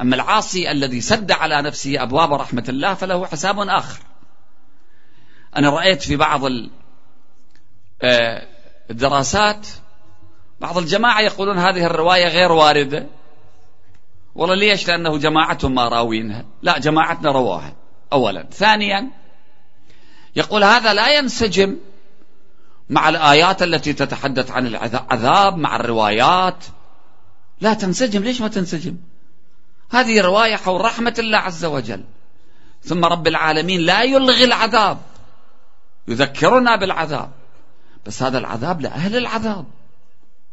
أما 0.00 0.16
العاصي 0.16 0.70
الذي 0.70 1.00
سد 1.00 1.32
على 1.32 1.62
نفسه 1.62 2.02
أبواب 2.02 2.32
رحمة 2.32 2.64
الله 2.68 2.94
فله 2.94 3.26
حساب 3.26 3.58
آخر. 3.58 4.00
أنا 5.56 5.70
رأيت 5.70 6.02
في 6.02 6.16
بعض 6.16 6.42
آه، 8.02 8.46
الدراسات 8.90 9.66
بعض 10.64 10.78
الجماعة 10.78 11.20
يقولون 11.20 11.58
هذه 11.58 11.86
الرواية 11.86 12.28
غير 12.28 12.52
واردة. 12.52 13.06
والله 14.34 14.54
ليش؟ 14.54 14.88
لأنه 14.88 15.18
جماعتهم 15.18 15.74
ما 15.74 15.88
راوينها. 15.88 16.44
لا 16.62 16.78
جماعتنا 16.78 17.30
رواها. 17.30 17.72
أولا. 18.12 18.46
ثانيا 18.52 19.10
يقول 20.36 20.64
هذا 20.64 20.94
لا 20.94 21.18
ينسجم 21.18 21.76
مع 22.90 23.08
الآيات 23.08 23.62
التي 23.62 23.92
تتحدث 23.92 24.50
عن 24.50 24.66
العذاب 24.66 25.56
مع 25.56 25.76
الروايات. 25.76 26.64
لا 27.60 27.74
تنسجم. 27.74 28.22
ليش 28.22 28.40
ما 28.40 28.48
تنسجم؟ 28.48 28.96
هذه 29.90 30.20
رواية 30.20 30.56
حول 30.56 30.80
رحمة 30.80 31.14
الله 31.18 31.38
عز 31.38 31.64
وجل. 31.64 32.04
ثم 32.82 33.04
رب 33.04 33.26
العالمين 33.26 33.80
لا 33.80 34.02
يلغي 34.02 34.44
العذاب. 34.44 34.98
يذكرنا 36.08 36.76
بالعذاب. 36.76 37.30
بس 38.06 38.22
هذا 38.22 38.38
العذاب 38.38 38.80
لأهل 38.80 39.16
العذاب. 39.16 39.64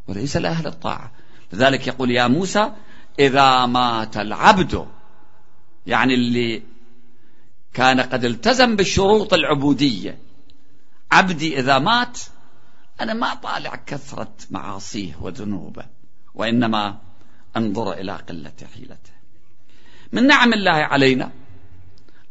وليس 0.07 0.37
لأهل 0.37 0.67
الطاعة. 0.67 1.11
لذلك 1.53 1.87
يقول 1.87 2.11
يا 2.11 2.27
موسى 2.27 2.71
إذا 3.19 3.65
مات 3.65 4.17
العبد 4.17 4.87
يعني 5.87 6.13
اللي 6.13 6.63
كان 7.73 8.01
قد 8.01 8.25
التزم 8.25 8.75
بالشروط 8.75 9.33
العبودية 9.33 10.17
عبدي 11.11 11.59
إذا 11.59 11.79
مات 11.79 12.19
أنا 13.01 13.13
ما 13.13 13.33
طالع 13.33 13.75
كثرة 13.75 14.33
معاصيه 14.51 15.15
وذنوبه 15.21 15.85
وإنما 16.35 16.97
أنظر 17.57 17.93
إلى 17.93 18.11
قلة 18.11 18.53
حيلته. 18.75 19.11
من 20.11 20.27
نعم 20.27 20.53
الله 20.53 20.71
علينا 20.71 21.31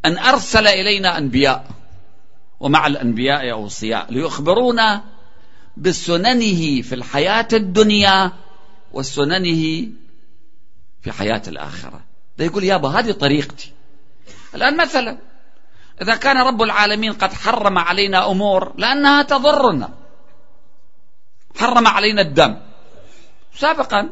أن 0.05 0.17
أرسل 0.17 0.67
إلينا 0.67 1.17
أنبياء 1.17 1.71
ومع 2.59 2.87
الأنبياء 2.87 3.51
أوصياء 3.51 4.11
ليخبرونا 4.13 5.03
بسننه 5.77 6.81
في 6.81 6.95
الحياة 6.95 7.47
الدنيا 7.53 8.31
وسننه 8.91 9.87
في 11.01 11.11
حياة 11.11 11.41
الآخرة. 11.47 12.01
ده 12.37 12.45
يقول 12.45 12.63
يابا 12.63 12.89
هذه 12.89 13.11
طريقتي. 13.11 13.73
الآن 14.55 14.77
مثلا 14.77 15.17
إذا 16.01 16.15
كان 16.15 16.37
رب 16.37 16.61
العالمين 16.61 17.13
قد 17.13 17.33
حرم 17.33 17.77
علينا 17.77 18.31
أمور 18.31 18.73
لأنها 18.77 19.23
تضرنا. 19.23 19.89
حرم 21.55 21.87
علينا 21.87 22.21
الدم. 22.21 22.57
سابقا 23.55 24.09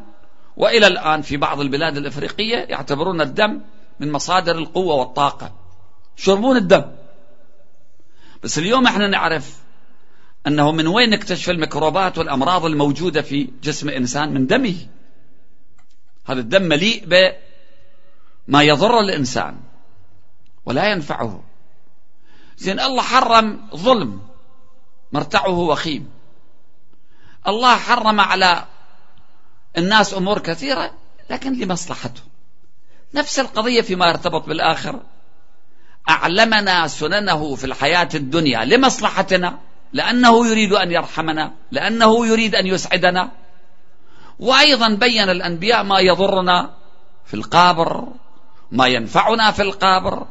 وإلى 0.57 0.87
الآن 0.87 1.21
في 1.21 1.37
بعض 1.37 1.59
البلاد 1.59 1.97
الإفريقية 1.97 2.57
يعتبرون 2.57 3.21
الدم 3.21 3.61
من 3.99 4.11
مصادر 4.11 4.57
القوة 4.57 4.95
والطاقة. 4.95 5.51
يشربون 6.17 6.57
الدم. 6.57 6.85
بس 8.43 8.57
اليوم 8.57 8.87
إحنا 8.87 9.07
نعرف 9.07 9.57
أنه 10.47 10.71
من 10.71 10.88
وين 10.88 11.10
نكتشف 11.10 11.49
الميكروبات 11.49 12.17
والأمراض 12.17 12.65
الموجودة 12.65 13.21
في 13.21 13.49
جسم 13.63 13.89
إنسان؟ 13.89 14.34
من 14.34 14.47
دمه. 14.47 14.75
هذا 16.25 16.39
الدم 16.39 16.62
مليء 16.62 17.06
بما 17.06 18.63
يضر 18.63 18.99
الإنسان 18.99 19.60
ولا 20.65 20.91
ينفعه. 20.91 21.43
زين 22.58 22.80
الله 22.80 23.02
حرم 23.02 23.67
ظلم 23.75 24.21
مرتعه 25.12 25.58
وخيم. 25.60 26.10
الله 27.47 27.75
حرم 27.75 28.19
على 28.19 28.65
الناس 29.78 30.13
أمور 30.13 30.39
كثيرة 30.39 30.93
لكن 31.30 31.60
لمصلحته. 31.60 32.21
نفس 33.13 33.39
القضية 33.39 33.82
فيما 33.82 34.08
يرتبط 34.08 34.47
بالآخر. 34.47 34.99
أعلمنا 36.10 36.88
سننه 36.88 37.56
في 37.56 37.63
الحياة 37.63 38.10
الدنيا 38.15 38.65
لمصلحتنا. 38.65 39.60
لأنه 39.93 40.47
يريد 40.47 40.73
أن 40.73 40.91
يرحمنا 40.91 41.54
لأنه 41.71 42.28
يريد 42.28 42.56
أن 42.56 42.67
يسعدنا. 42.67 43.32
وأيضا 44.39 44.89
بين 44.89 45.30
الأنبياء 45.30 45.84
ما 45.84 45.99
يضرنا 45.99 46.69
في 47.25 47.34
القابر 47.34 48.08
ما 48.71 48.88
ينفعنا 48.88 49.52
في 49.52 49.62
القابر 49.62 50.28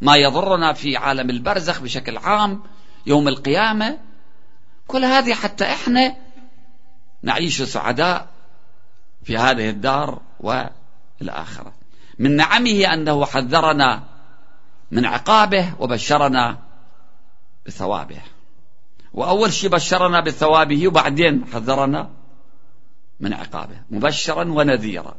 ما 0.00 0.16
يضرنا 0.16 0.72
في 0.72 0.96
عالم 0.96 1.30
البرزخ 1.30 1.80
بشكل 1.80 2.18
عام 2.18 2.62
يوم 3.06 3.28
القيامة. 3.28 3.98
كل 4.86 5.04
هذه 5.04 5.34
حتى 5.34 5.64
إحنا 5.64 6.16
نعيش 7.22 7.62
سعداء 7.62 8.26
في 9.24 9.38
هذه 9.38 9.70
الدار 9.70 10.20
والآخرة. 10.40 11.72
من 12.18 12.36
نعمه 12.36 12.94
أنه 12.94 13.26
حذرنا 13.26 14.02
من 14.90 15.04
عقابه 15.04 15.72
وبشرنا 15.78 16.58
بثوابه. 17.66 18.20
وأول 19.14 19.52
شيء 19.52 19.70
بشرنا 19.70 20.20
بثوابه 20.20 20.88
وبعدين 20.88 21.44
حذرنا 21.52 22.10
من 23.20 23.32
عقابه 23.32 23.80
مبشرا 23.90 24.44
ونذيرا. 24.44 25.16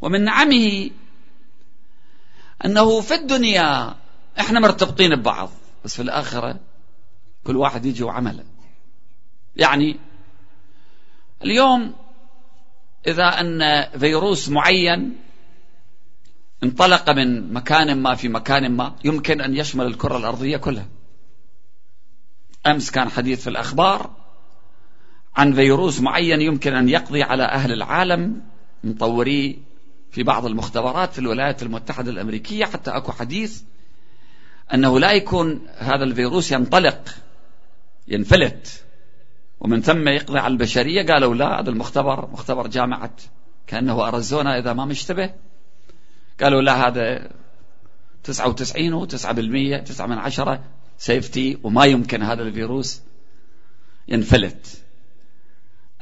ومن 0.00 0.24
نعمه 0.24 0.90
أنه 2.64 3.00
في 3.00 3.14
الدنيا 3.14 3.94
إحنا 4.40 4.60
مرتبطين 4.60 5.16
ببعض 5.16 5.50
بس 5.84 5.96
في 5.96 6.02
الآخرة 6.02 6.60
كل 7.44 7.56
واحد 7.56 7.86
يجي 7.86 8.02
وعمله. 8.04 8.44
يعني 9.56 9.96
اليوم 11.42 11.94
إذا 13.06 13.24
أن 13.40 13.88
فيروس 13.98 14.48
معين 14.48 15.16
انطلق 16.62 17.10
من 17.10 17.52
مكان 17.52 18.02
ما 18.02 18.14
في 18.14 18.28
مكان 18.28 18.72
ما 18.72 18.94
يمكن 19.04 19.40
أن 19.40 19.56
يشمل 19.56 19.86
الكرة 19.86 20.16
الأرضية 20.16 20.56
كلها. 20.56 20.86
أمس 22.66 22.90
كان 22.90 23.08
حديث 23.08 23.42
في 23.42 23.50
الأخبار 23.50 24.10
عن 25.36 25.52
فيروس 25.52 26.00
معين 26.00 26.40
يمكن 26.40 26.74
أن 26.74 26.88
يقضي 26.88 27.22
على 27.22 27.42
أهل 27.42 27.72
العالم 27.72 28.42
مطوري 28.84 29.62
في 30.10 30.22
بعض 30.22 30.46
المختبرات 30.46 31.12
في 31.12 31.18
الولايات 31.18 31.62
المتحدة 31.62 32.10
الأمريكية 32.10 32.64
حتى 32.64 32.90
أكو 32.90 33.12
حديث 33.12 33.62
أنه 34.74 35.00
لا 35.00 35.12
يكون 35.12 35.66
هذا 35.78 36.04
الفيروس 36.04 36.52
ينطلق 36.52 37.08
ينفلت 38.08 38.84
ومن 39.60 39.82
ثم 39.82 40.08
يقضي 40.08 40.38
على 40.38 40.52
البشرية. 40.52 41.06
قالوا 41.06 41.34
لا 41.34 41.60
هذا 41.60 41.70
المختبر 41.70 42.28
مختبر 42.32 42.66
جامعة 42.66 43.16
كأنه 43.66 44.08
أرزونا 44.08 44.58
إذا 44.58 44.72
ما 44.72 44.84
مشتبه. 44.84 45.30
قالوا 46.40 46.62
لا 46.62 46.88
هذا 46.88 47.30
99 48.24 48.92
و 48.92 49.06
9% 49.06 49.84
9 49.84 50.06
من 50.06 50.18
عشرة. 50.18 50.64
سيفتي 51.02 51.58
وما 51.62 51.84
يمكن 51.84 52.22
هذا 52.22 52.42
الفيروس 52.42 53.00
ينفلت. 54.08 54.82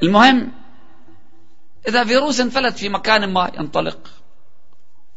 المهم 0.03 0.51
إذا 1.87 2.03
فيروس 2.03 2.39
انفلت 2.39 2.77
في 2.77 2.89
مكان 2.89 3.33
ما 3.33 3.51
ينطلق 3.57 4.07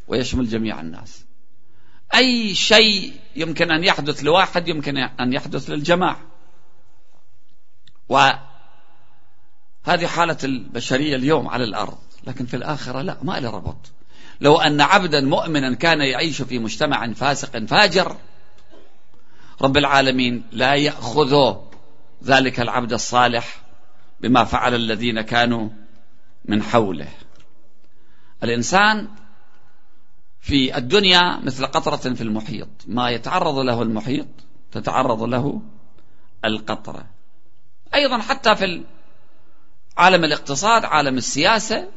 ويشمل 0.07 0.49
جميع 0.49 0.81
الناس. 0.81 1.25
أي 2.15 2.55
شيء 2.55 3.13
يمكن 3.35 3.71
أن 3.71 3.83
يحدث 3.83 4.23
لواحد 4.23 4.67
يمكن 4.67 4.97
أن 4.97 5.33
يحدث 5.33 5.69
للجماعة. 5.69 6.21
وهذه 8.09 8.37
حالة 10.07 10.37
البشرية 10.43 11.15
اليوم 11.15 11.47
على 11.47 11.63
الأرض 11.63 11.97
لكن 12.27 12.45
في 12.45 12.55
الآخرة 12.55 13.01
لا 13.01 13.17
ما 13.21 13.39
له 13.39 13.49
ربط. 13.49 13.91
لو 14.41 14.57
أن 14.57 14.81
عبدا 14.81 15.21
مؤمنا 15.21 15.75
كان 15.75 16.01
يعيش 16.01 16.41
في 16.41 16.59
مجتمع 16.59 17.13
فاسق 17.13 17.65
فاجر 17.65 18.17
رب 19.61 19.77
العالمين 19.77 20.43
لا 20.51 20.75
يأخذ 20.75 21.55
ذلك 22.23 22.59
العبد 22.59 22.93
الصالح 22.93 23.61
بما 24.21 24.43
فعل 24.43 24.75
الذين 24.75 25.21
كانوا 25.21 25.69
من 26.45 26.63
حوله. 26.63 27.09
الإنسان 28.43 29.07
في 30.41 30.77
الدنيا 30.77 31.39
مثل 31.43 31.65
قطرة 31.65 32.13
في 32.13 32.21
المحيط. 32.21 32.67
ما 32.87 33.09
يتعرض 33.09 33.57
له 33.57 33.81
المحيط 33.81 34.27
تتعرض 34.71 35.23
له 35.23 35.61
القطرة. 36.45 37.05
أيضا 37.95 38.17
حتى 38.17 38.55
في 38.55 38.83
عالم 39.97 40.23
الاقتصاد 40.23 40.85
عالم 40.85 41.17
السياسة 41.17 41.87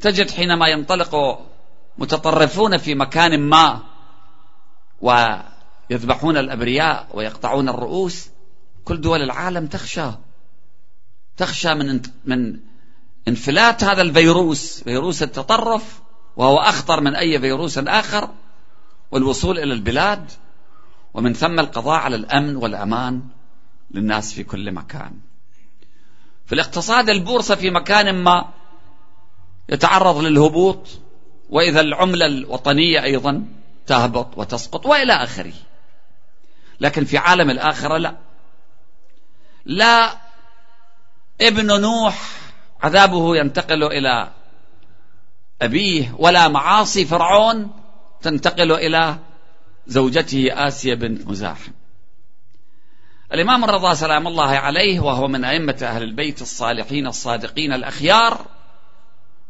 تجد 0.00 0.30
حينما 0.30 0.68
ينطلق 0.68 1.40
متطرفون 1.98 2.76
في 2.76 2.94
مكان 2.94 3.40
ما 3.40 3.82
ويذبحون 5.90 6.36
الأبرياء 6.36 7.08
ويقطعون 7.14 7.68
الرؤوس. 7.68 8.28
كل 8.84 9.00
دول 9.00 9.22
العالم 9.22 9.66
تخشى 9.66 10.10
تخشى 11.36 11.74
من 11.74 12.00
من 12.24 12.60
انفلات 13.28 13.84
هذا 13.84 14.02
الفيروس 14.02 14.82
فيروس 14.82 15.22
التطرف 15.22 16.00
وهو 16.36 16.58
أخطر 16.58 17.00
من 17.00 17.14
أي 17.14 17.40
فيروس 17.40 17.78
آخر 17.78 18.30
والوصول 19.10 19.58
إلى 19.58 19.72
البلاد. 19.74 20.30
ومن 21.14 21.34
ثم 21.34 21.60
القضاء 21.60 22.00
على 22.00 22.16
الأمن 22.16 22.56
والأمان 22.56 23.22
للناس 23.90 24.32
في 24.32 24.44
كل 24.44 24.72
مكان. 24.72 25.12
في 26.46 26.54
الاقتصاد 26.54 27.08
البورصة 27.08 27.54
في 27.54 27.70
مكان 27.70 28.14
ما 28.14 28.48
يتعرض 29.68 30.18
للهبوط 30.18 30.88
وإذا 31.50 31.80
العملة 31.80 32.26
الوطنية 32.26 33.02
أيضا 33.02 33.44
تهبط 33.86 34.38
وتسقط 34.38 34.86
وإلى 34.86 35.12
آخره. 35.12 35.52
لكن 36.80 37.04
في 37.04 37.18
عالم 37.18 37.50
الآخرة 37.50 37.96
لا. 37.96 38.16
لا 39.64 40.16
ابن 41.40 41.80
نوح 41.80 42.30
عذابه 42.82 43.36
ينتقل 43.36 43.84
إلى 43.84 44.30
أبيه 45.62 46.14
ولا 46.18 46.48
معاصي 46.48 47.04
فرعون 47.04 47.70
تنتقل 48.22 48.72
إلى 48.72 49.18
زوجته 49.86 50.48
آسيا 50.68 50.94
بنت 50.94 51.26
مزاحم 51.26 51.72
الإمام 53.32 53.64
الرضا 53.64 53.94
سلام 53.94 54.26
الله 54.26 54.50
عليه 54.50 55.00
وهو 55.00 55.28
من 55.28 55.44
أئمة 55.44 55.78
أهل 55.82 56.02
البيت 56.02 56.42
الصالحين 56.42 57.06
الصادقين 57.06 57.72
الأخيار 57.72 58.46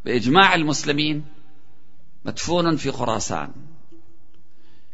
بإجماع 0.05 0.55
المسلمين 0.55 1.25
مدفون 2.25 2.75
في 2.75 2.91
خراسان. 2.91 3.51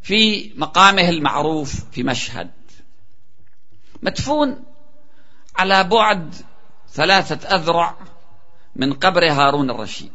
في 0.05 0.51
مقامه 0.55 1.09
المعروف 1.09 1.75
في 1.91 2.03
مشهد. 2.03 2.51
مدفون 4.01 4.63
على 5.55 5.83
بعد 5.83 6.35
ثلاثة 6.93 7.55
أذرع 7.55 7.95
من 8.75 8.93
قبر 8.93 9.31
هارون 9.31 9.69
الرشيد. 9.69 10.11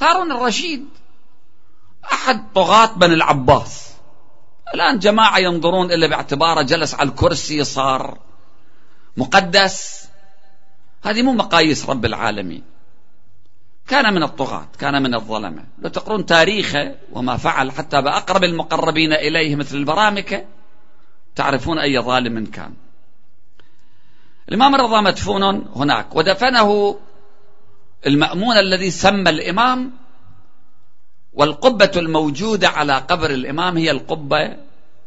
هارون 0.00 0.32
الرشيد 0.32 0.88
أحد 2.12 2.52
طغاة 2.54 2.94
بني 2.94 3.14
العباس. 3.14 3.92
الآن 4.74 4.98
جماعة 4.98 5.38
ينظرون 5.38 5.92
إلا 5.92 6.06
باعتباره 6.06 6.62
جلس 6.62 6.94
على 6.94 7.08
الكرسي 7.08 7.64
صار 7.64 8.18
مقدس. 9.16 10.08
هذه 11.04 11.22
مو 11.22 11.32
مقاييس 11.32 11.90
رب 11.90 12.04
العالمين. 12.04 12.62
كان 13.92 14.14
من 14.14 14.22
الطغاة 14.22 14.68
كان 14.78 15.02
من 15.02 15.14
الظلمة. 15.14 15.64
لو 15.78 15.88
تقرون 15.88 16.26
تاريخه 16.26 16.94
وما 17.12 17.36
فعل 17.36 17.70
حتى 17.70 18.02
بأقرب 18.02 18.44
المقربين 18.44 19.12
إليه 19.12 19.56
مثل 19.56 19.76
البرامكة 19.76 20.44
تعرفون 21.34 21.78
أي 21.78 21.98
ظالم 21.98 22.46
كان. 22.46 22.74
الإمام 24.48 24.74
الرضا 24.74 25.00
مدفون 25.00 25.42
هناك 25.76 26.16
ودفنه 26.16 26.98
المأمون 28.06 28.56
الذي 28.56 28.90
سمى 28.90 29.30
الإمام 29.30 29.90
والقبة 31.32 31.90
الموجودة 31.96 32.68
على 32.68 32.92
قبر 32.92 33.30
الإمام 33.30 33.76
هي 33.76 33.90
القبة 33.90 34.56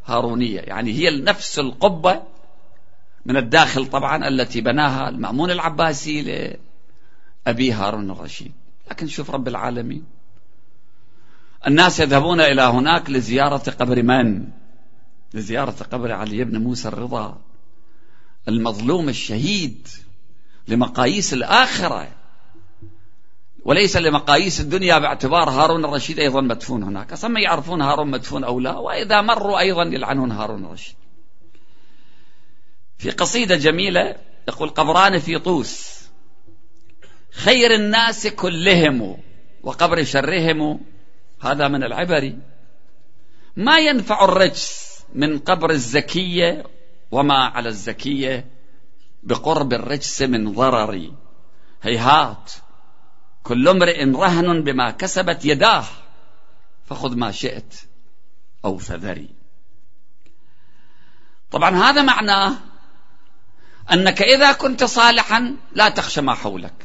هارونية 0.06 0.60
يعني 0.60 0.92
هي 0.94 1.22
نفس 1.22 1.60
القبة 1.60 2.22
من 3.26 3.38
الداخل 3.38 3.86
طبعا 3.86 4.28
التي 4.28 4.62
بناها 4.62 5.10
المأمون 5.10 5.52
العباسي 5.52 6.22
لأبي 7.48 7.72
هارون 7.72 8.12
الرشيد. 8.12 8.65
لكن 8.92 9.08
شوف 9.08 9.32
رب 9.32 9.48
العالمين. 9.48 10.06
الناس 11.68 12.00
يذهبون 12.00 12.42
إلى 12.42 12.62
هناك 12.62 13.10
لزيارة 13.10 13.72
قبر 13.72 14.04
من؟ 14.04 14.48
لزيارة 15.34 15.76
قبر 15.92 16.12
علي 16.12 16.44
بن 16.44 16.58
موسى 16.58 16.88
الرضا 16.88 17.42
المظلوم 18.48 19.10
الشهيد 19.10 19.88
لمقاييس 20.68 21.34
الآخرة. 21.34 22.12
وليس 23.66 23.98
لمقاييس 23.98 24.62
الدنيا 24.62 25.00
باعتبار 25.00 25.50
هارون 25.50 25.86
الرشيد 25.86 26.20
أيضا 26.20 26.42
مدفون 26.42 26.84
هناك. 26.84 27.14
أصلا 27.14 27.40
يعرفون 27.40 27.82
هارون 27.82 28.12
مدفون 28.12 28.44
أو 28.44 28.60
لا؟ 28.60 28.78
وإذا 28.78 29.22
مروا 29.22 29.60
أيضا 29.60 29.84
يلعنون 29.84 30.32
هارون 30.32 30.66
الرشيد. 30.66 30.96
في 32.98 33.12
قصيدة 33.12 33.56
جميلة 33.56 34.16
يقول 34.48 34.70
قبران 34.70 35.20
في 35.20 35.40
طوس. 35.40 35.95
خير 37.36 37.76
الناس 37.76 38.28
كلهم 38.28 39.18
وقبر 39.64 40.04
شرهم. 40.04 40.80
هذا 41.42 41.68
من 41.68 41.84
العبر 41.84 42.34
ما 43.56 43.80
ينفع 43.80 44.26
الرجس 44.26 45.00
من 45.14 45.40
قبر 45.40 45.70
الزكية 45.72 46.64
وما 47.12 47.46
على 47.46 47.70
الزكية 47.70 48.48
بقرب 49.24 49.74
الرجس 49.74 50.22
من 50.22 50.54
ضرر. 50.54 51.12
هيهات. 51.84 52.52
كل 53.44 53.68
امرئ 53.68 54.06
رهن 54.06 54.64
بما 54.64 54.92
كسبت 54.92 55.46
يداه 55.46 55.86
فخذ 56.86 57.16
ما 57.16 57.32
شئت 57.32 57.76
أو 58.66 58.78
فذري. 58.78 59.30
طبعا 61.52 61.76
هذا 61.76 62.02
معناه 62.02 62.54
أنك 63.94 64.22
إذا 64.22 64.52
كنت 64.52 64.84
صالحا 64.84 65.56
لا 65.74 65.90
تخشى 65.90 66.22
ما 66.22 66.34
حولك. 66.34 66.85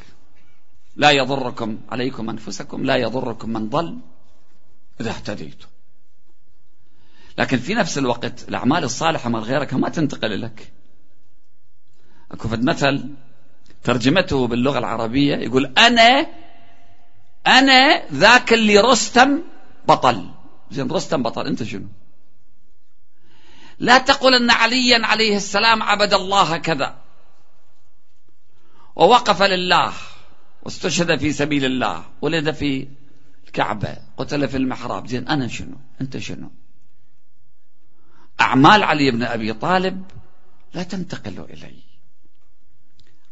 لا 0.95 1.11
يضركم 1.11 1.79
عليكم 1.89 2.29
أنفسكم 2.29 2.85
لا 2.85 2.95
يضركم 2.95 3.49
من 3.49 3.69
ضل 3.69 3.99
إذا 5.01 5.09
اهتديتم. 5.09 5.67
لكن 7.37 7.57
في 7.57 7.73
نفس 7.73 7.97
الوقت 7.97 8.49
الأعمال 8.49 8.83
الصالحة 8.83 9.29
مال 9.29 9.41
غيرك 9.41 9.73
ما 9.73 9.89
تنتقل 9.89 10.41
لك 10.41 10.71
أكو 12.31 12.47
فد 12.47 12.63
مثل 12.63 13.09
ترجمته 13.83 14.47
باللغة 14.47 14.79
العربية 14.79 15.35
يقول 15.35 15.73
أنا 15.77 16.27
أنا 17.47 18.07
ذاك 18.13 18.53
اللي 18.53 18.79
رستم 18.79 19.41
بطل. 19.87 20.29
زين 20.71 20.91
رستم 20.91 21.23
بطل 21.23 21.47
أنت 21.47 21.63
شنو؟ 21.63 21.87
لا 23.79 23.97
تقل 23.97 24.35
أن 24.35 24.51
عليا 24.51 25.05
عليه 25.05 25.37
السلام 25.37 25.83
عبد 25.83 26.13
الله 26.13 26.57
كذا. 26.57 26.95
ووقف 28.95 29.41
لله. 29.41 29.93
واستشهد 30.63 31.19
في 31.19 31.31
سبيل 31.31 31.65
الله 31.65 32.05
ولد 32.21 32.51
في 32.51 32.87
الكعبة 33.47 33.97
قتل 34.17 34.47
في 34.47 34.57
المحراب. 34.57 35.07
زين 35.07 35.27
أنا 35.27 35.47
شنو؟ 35.47 35.77
أنت 36.01 36.17
شنو؟ 36.17 36.51
أعمال 38.41 38.83
علي 38.83 39.11
بن 39.11 39.23
أبي 39.23 39.53
طالب 39.53 40.05
لا 40.73 40.83
تنتقل 40.83 41.45
إلي. 41.49 41.75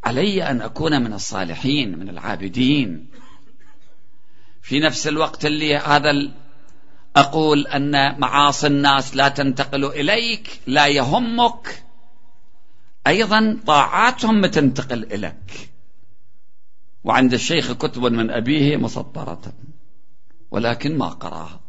علي 0.03 0.43
أن 0.43 0.61
أكون 0.61 1.01
من 1.01 1.13
الصالحين 1.13 1.99
من 1.99 2.09
العابدين. 2.09 3.07
في 4.61 4.79
نفس 4.79 5.07
الوقت 5.07 5.45
اللي 5.45 5.77
هذا 5.77 6.31
أقول 7.15 7.67
أن 7.67 8.19
معاصي 8.19 8.67
الناس 8.67 9.15
لا 9.15 9.29
تنتقل 9.29 9.85
إليك 9.85 10.59
لا 10.67 10.87
يهمك. 10.87 11.83
أيضا 13.07 13.59
طاعاتهم 13.67 14.45
تنتقل 14.45 15.03
إليك. 15.03 15.69
وعند 17.03 17.33
الشيخ 17.33 17.71
كتب 17.71 18.05
من 18.05 18.31
أبيه 18.31 18.77
مسطرة 18.77 19.53
ولكن 20.51 20.97
ما 20.97 21.07
قراها. 21.07 21.59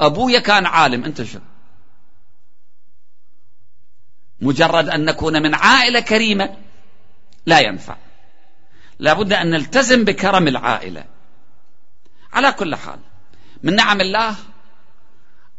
أبويا 0.00 0.40
كان 0.40 0.66
عالم 0.66 1.04
أنت 1.04 1.22
شو؟ 1.22 1.38
مجرد 4.40 4.88
أن 4.88 5.04
نكون 5.04 5.42
من 5.42 5.54
عائلة 5.54 6.00
كريمة 6.00 6.56
لا 7.46 7.60
ينفع. 7.60 7.96
لابد 8.98 9.32
أن 9.32 9.50
نلتزم 9.50 10.04
بكرم 10.04 10.48
العائلة. 10.48 11.04
على 12.32 12.52
كل 12.52 12.74
حال 12.74 12.98
من 13.62 13.74
نعم 13.74 14.00
الله 14.00 14.34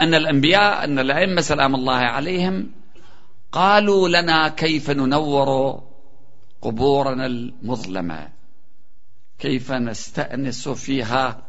أن 0.01 0.13
الأنبياء 0.13 0.83
أن 0.83 0.99
الأئمة 0.99 1.41
سلام 1.41 1.75
الله 1.75 1.97
عليهم 1.97 2.71
قالوا 3.51 4.09
لنا 4.09 4.47
كيف 4.47 4.89
ننور 4.89 5.81
قبورنا 6.61 7.25
المظلمة. 7.25 8.38
كيف 9.39 9.71
نستأنس 9.71 10.69
فيها؟ 10.69 11.41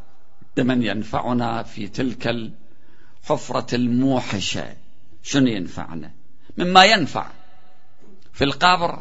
بمن 0.57 0.83
ينفعنا 0.83 1.63
في 1.63 1.87
تلك 1.87 2.27
الحفرة 2.27 3.75
الموحشة. 3.75 4.75
شنو 5.23 5.47
ينفعنا؟ 5.47 6.11
مما 6.57 6.85
ينفع 6.85 7.27
في 8.33 8.43
القبر 8.43 8.99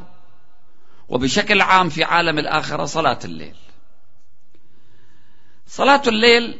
وبشكل 1.08 1.60
عام 1.60 1.88
في 1.88 2.04
عالم 2.04 2.38
الآخرة 2.38 2.84
صلاة 2.84 3.18
الليل. 3.24 3.56
صلاة 5.66 6.02
الليل 6.06 6.58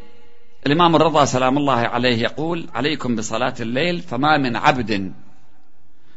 الإمام 0.67 0.97
الرضا 0.97 1.25
سلام 1.25 1.59
الله 1.59 1.73
عليه 1.73 2.23
يقول 2.23 2.69
عليكم 2.75 3.17
بصلاة 3.17 3.55
الليل 3.61 4.01
فما 4.01 4.39
من 4.39 4.57
عبد 4.57 5.13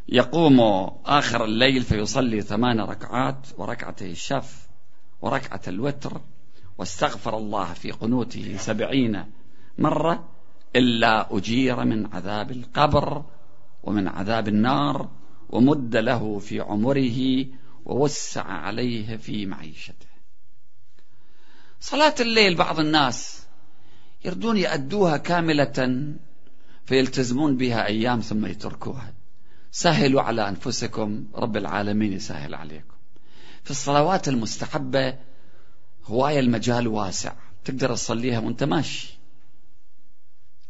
يقوم 0.09 0.59
آخر 1.05 1.45
الليل 1.45 1.81
فيصلي 1.81 2.41
ثمان 2.41 2.79
ركعات 2.79 3.47
وركعتي 3.57 4.11
الشف 4.11 4.62
وركعة 5.23 5.61
الوتر 5.67 6.21
واستغفر 6.77 7.37
الله 7.37 7.73
في 7.73 7.91
قنوته 7.91 8.57
سبعين 8.57 9.25
مرة 9.77 10.29
إلا 10.75 11.37
أجير 11.37 11.85
من 11.85 12.13
عذاب 12.13 12.51
القبر 12.51 13.25
ومن 13.83 14.07
عذاب 14.07 14.47
النار 14.47 15.09
ومد 15.49 15.95
له 15.95 16.39
في 16.39 16.59
عمره 16.59 17.45
ووسع 17.85 18.43
عليه 18.43 19.17
في 19.17 19.45
معيشته. 19.45 20.07
صلاة 21.79 22.15
الليل 22.19 22.55
بعض 22.55 22.79
الناس 22.79 23.43
يردون 24.25 24.57
يأدوها 24.57 25.17
كاملة 25.17 26.07
فيلتزمون 26.85 27.57
بها 27.57 27.85
أيام 27.85 28.19
ثم 28.19 28.45
يتركوها. 28.45 29.13
سهلوا 29.71 30.21
على 30.21 30.49
أنفسكم 30.49 31.25
رب 31.35 31.57
العالمين 31.57 32.13
يسهل 32.13 32.55
عليكم. 32.55 32.92
في 33.63 33.71
الصلوات 33.71 34.27
المستحبة 34.27 35.17
هواية 36.05 36.39
المجال 36.39 36.87
واسع. 36.87 37.33
تقدر 37.65 37.95
تصليها 37.95 38.39
وانت 38.39 38.63
ماشي. 38.63 39.17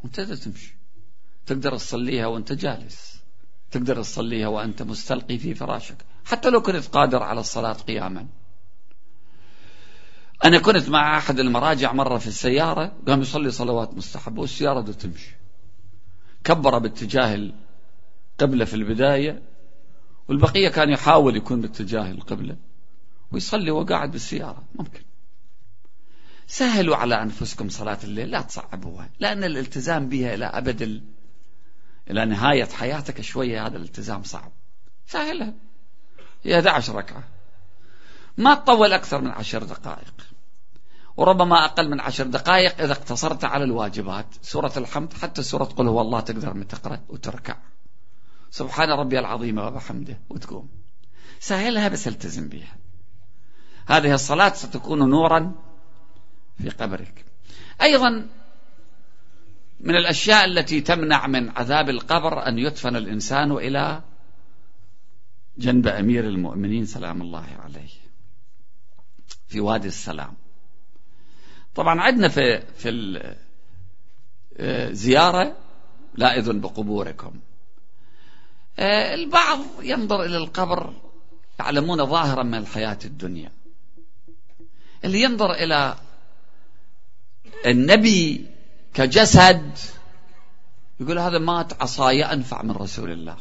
وانت 0.03 0.21
تمشي. 0.21 0.75
تقدر 1.45 1.77
تصليها 1.77 2.27
وانت 2.27 2.53
جالس. 2.53 3.19
تقدر 3.71 4.01
تصليها 4.01 4.47
وانت 4.47 4.81
مستلقي 4.81 5.37
في 5.37 5.53
فراشك. 5.55 5.97
حتى 6.25 6.49
لو 6.49 6.61
كنت 6.61 6.87
قادر 6.87 7.23
على 7.23 7.39
الصلاة 7.39 7.73
قياما. 7.73 8.27
أنا 10.45 10.59
كنت 10.59 10.89
مع 10.89 11.17
أحد 11.17 11.39
المراجع 11.39 11.93
مرة 11.93 12.17
في 12.17 12.27
السيارة 12.27 12.93
قام 13.07 13.21
يصلي 13.21 13.51
صلوات 13.51 13.93
مستحبة 13.93 14.41
والسيارة 14.41 14.81
دو 14.81 14.91
تمشي. 14.91 15.35
كبر 16.43 16.77
باتجاه 16.77 17.35
القبلة 17.35 18.65
في 18.65 18.73
البداية 18.73 19.41
والبقية 20.27 20.69
كان 20.69 20.89
يحاول 20.89 21.35
يكون 21.35 21.61
باتجاه 21.61 22.11
القبلة. 22.11 22.55
ويصلي 23.33 23.71
وقاعد 23.71 24.11
بالسيارة. 24.11 24.63
ممكن. 24.75 25.01
سهلوا 26.47 26.95
على 26.95 27.21
أنفسكم 27.21 27.69
صلاة 27.69 27.97
الليل 28.03 28.31
لا 28.31 28.41
تصعبوها 28.41 29.09
لأن 29.19 29.43
الالتزام 29.43 30.09
بها 30.09 30.33
إلى 30.33 30.45
أبد 30.45 30.81
ال... 30.81 31.03
إلى 32.09 32.25
نهاية 32.25 32.65
حياتك 32.65 33.21
شوية 33.21 33.67
هذا 33.67 33.77
الالتزام 33.77 34.23
صعب. 34.23 34.51
سهلها. 35.07 35.53
هي 36.43 36.55
11 36.55 36.95
ركعة. 36.95 37.23
ما 38.37 38.55
تطول 38.55 38.93
أكثر 38.93 39.21
من 39.21 39.31
عشر 39.31 39.63
دقائق. 39.63 40.13
وربما 41.17 41.65
أقل 41.65 41.89
من 41.89 41.99
عشر 41.99 42.27
دقائق 42.27 42.81
إذا 42.81 42.91
اقتصرت 42.91 43.43
على 43.43 43.63
الواجبات. 43.63 44.25
سورة 44.41 44.73
الحمد 44.77 45.13
حتى 45.13 45.43
سورة 45.43 45.63
قل 45.63 45.87
هو 45.87 46.01
الله 46.01 46.19
تقدر 46.19 46.53
من 46.53 46.67
تقرأ 46.67 46.99
وتركع. 47.09 47.57
سبحان 48.51 48.89
ربي 48.89 49.19
العظيم 49.19 49.57
وبحمده 49.57 50.19
وتقوم. 50.29 50.69
سهلها 51.39 51.87
بس 51.87 52.07
التزم 52.07 52.49
بها. 52.49 52.82
هذه 53.87 54.13
الصلاة 54.13 54.53
ستكون 54.53 55.09
نورا 55.09 55.55
في 56.57 56.69
قبرك. 56.69 57.25
أيضا 57.81 58.27
من 59.79 59.95
الأشياء 59.95 60.45
التي 60.45 60.81
تمنع 60.81 61.27
من 61.27 61.49
عذاب 61.49 61.89
القبر 61.89 62.47
أن 62.47 62.59
يدفن 62.59 62.95
الإنسان 62.95 63.51
إلى 63.51 64.01
جنب 65.57 65.87
أمير 65.87 66.23
المؤمنين 66.23 66.85
سلام 66.85 67.21
الله 67.21 67.47
عليه 67.63 67.89
في 69.47 69.59
وادي 69.59 69.87
السلام. 69.87 70.33
طبعا 71.75 72.01
عندنا 72.01 72.27
في 72.27 72.61
في 72.77 72.89
الزيارة 74.59 75.55
لا 76.15 76.37
إذن 76.37 76.59
بقبوركم. 76.61 77.39
آه، 78.79 79.13
البعض 79.13 79.59
ينظر 79.81 80.25
إلى 80.25 80.37
القبر 80.37 80.93
يعلمون 81.59 82.05
ظاهرا 82.05 82.43
من 82.43 82.55
الحياة 82.55 82.99
الدنيا. 83.05 83.51
اللي 85.03 85.21
ينظر 85.21 85.51
إلى 85.51 85.95
النبي 87.65 88.45
كجسد 88.93 89.77
يقول 90.99 91.19
هذا 91.19 91.39
مات 91.39 91.81
عصايا 91.81 92.33
أنفع 92.33 92.61
من 92.61 92.71
رسول 92.71 93.11
الله. 93.11 93.37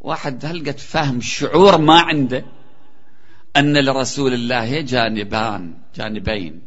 واحد 0.00 0.44
هلقة 0.44 0.72
فهم 0.72 1.20
شعور 1.20 1.78
ما 1.78 2.00
عنده؟ 2.00 2.44
أن 3.56 3.76
لرسول 3.76 4.34
الله 4.34 4.80
جانبان 4.80 5.74
جانبين. 5.94 6.62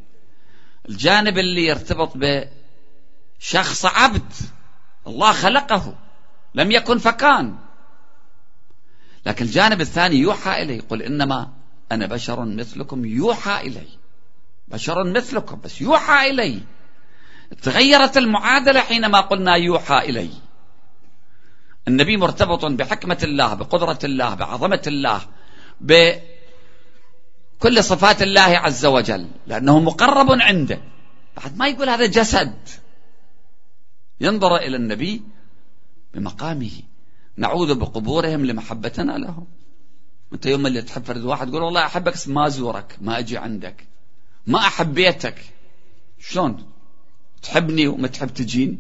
الجانب 0.90 1.38
اللي 1.38 1.66
يرتبط 1.66 2.14
بشخص 2.16 3.86
عبد 3.86 4.34
الله 5.08 5.32
خلقه 5.32 5.96
لم 6.56 6.72
يكن 6.72 6.98
فكان. 6.98 7.56
لكن 9.26 9.46
الجانب 9.46 9.82
الثاني 9.82 10.16
يوحى 10.16 10.62
إليه 10.62 10.82
قل 10.82 11.02
إنما 11.02 11.54
أنا 11.92 12.06
بشر 12.06 12.46
مثلكم 12.46 13.06
يوحى 13.06 13.68
إلي. 13.68 13.88
بشر 14.68 15.04
مثلكم 15.04 15.60
بس 15.64 15.82
يوحى 15.82 16.30
إلي. 16.30 16.62
تغيرت 17.62 18.18
المعادلة 18.18 18.80
حينما 18.80 19.22
قلنا 19.22 19.56
يوحى 19.56 19.98
إلي. 19.98 20.30
النبي 21.88 22.18
مرتبط 22.18 22.66
بحكمة 22.66 23.18
الله 23.24 23.54
بقدرة 23.54 24.00
الله 24.04 24.36
بعظمة 24.36 24.82
الله 24.88 25.22
بكل 25.82 26.24
صفات 27.84 28.22
الله 28.22 28.42
عز 28.42 28.86
وجل 28.86 29.28
لأنه 29.48 29.80
مقرب 29.80 30.32
عنده. 30.32 30.82
بعد 31.38 31.58
ما 31.58 31.68
يقول 31.68 31.90
هذا 31.90 32.06
جسد. 32.06 32.56
ينظر 34.22 34.56
إلى 34.56 34.78
النبي 34.78 35.24
بمقامه. 36.14 36.72
نعوذ 37.38 37.76
بقبورهم 37.76 38.46
لمحبتنا 38.46 39.12
لهم 39.12 39.48
انت 40.36 40.46
يوم 40.46 40.68
اللي 40.68 40.82
تحب 40.82 41.04
فرد 41.04 41.24
واحد 41.24 41.50
تقول 41.50 41.64
والله 41.64 41.86
أحبك 41.86 42.14
بس 42.14 42.28
ما 42.28 42.48
أزورك 42.48 42.98
ما 43.02 43.20
أجي 43.20 43.38
عندك. 43.38 43.88
ما 44.48 44.60
احبيتك 44.60 45.36
شلون؟ 46.20 46.72
تحبني 47.44 47.88
وما 47.88 48.08
تحب 48.08 48.28
تجيني 48.28 48.80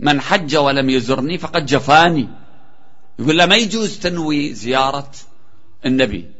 من 0.00 0.20
حج 0.20 0.56
ولم 0.56 0.90
يزرني 0.90 1.38
فقد 1.38 1.66
جفاني. 1.66 2.28
يقول 3.18 3.36
لا 3.36 3.46
ما 3.46 3.56
يجوز 3.56 3.98
تنوي 3.98 4.54
زيارة 4.54 5.10
النبي. 5.86 6.30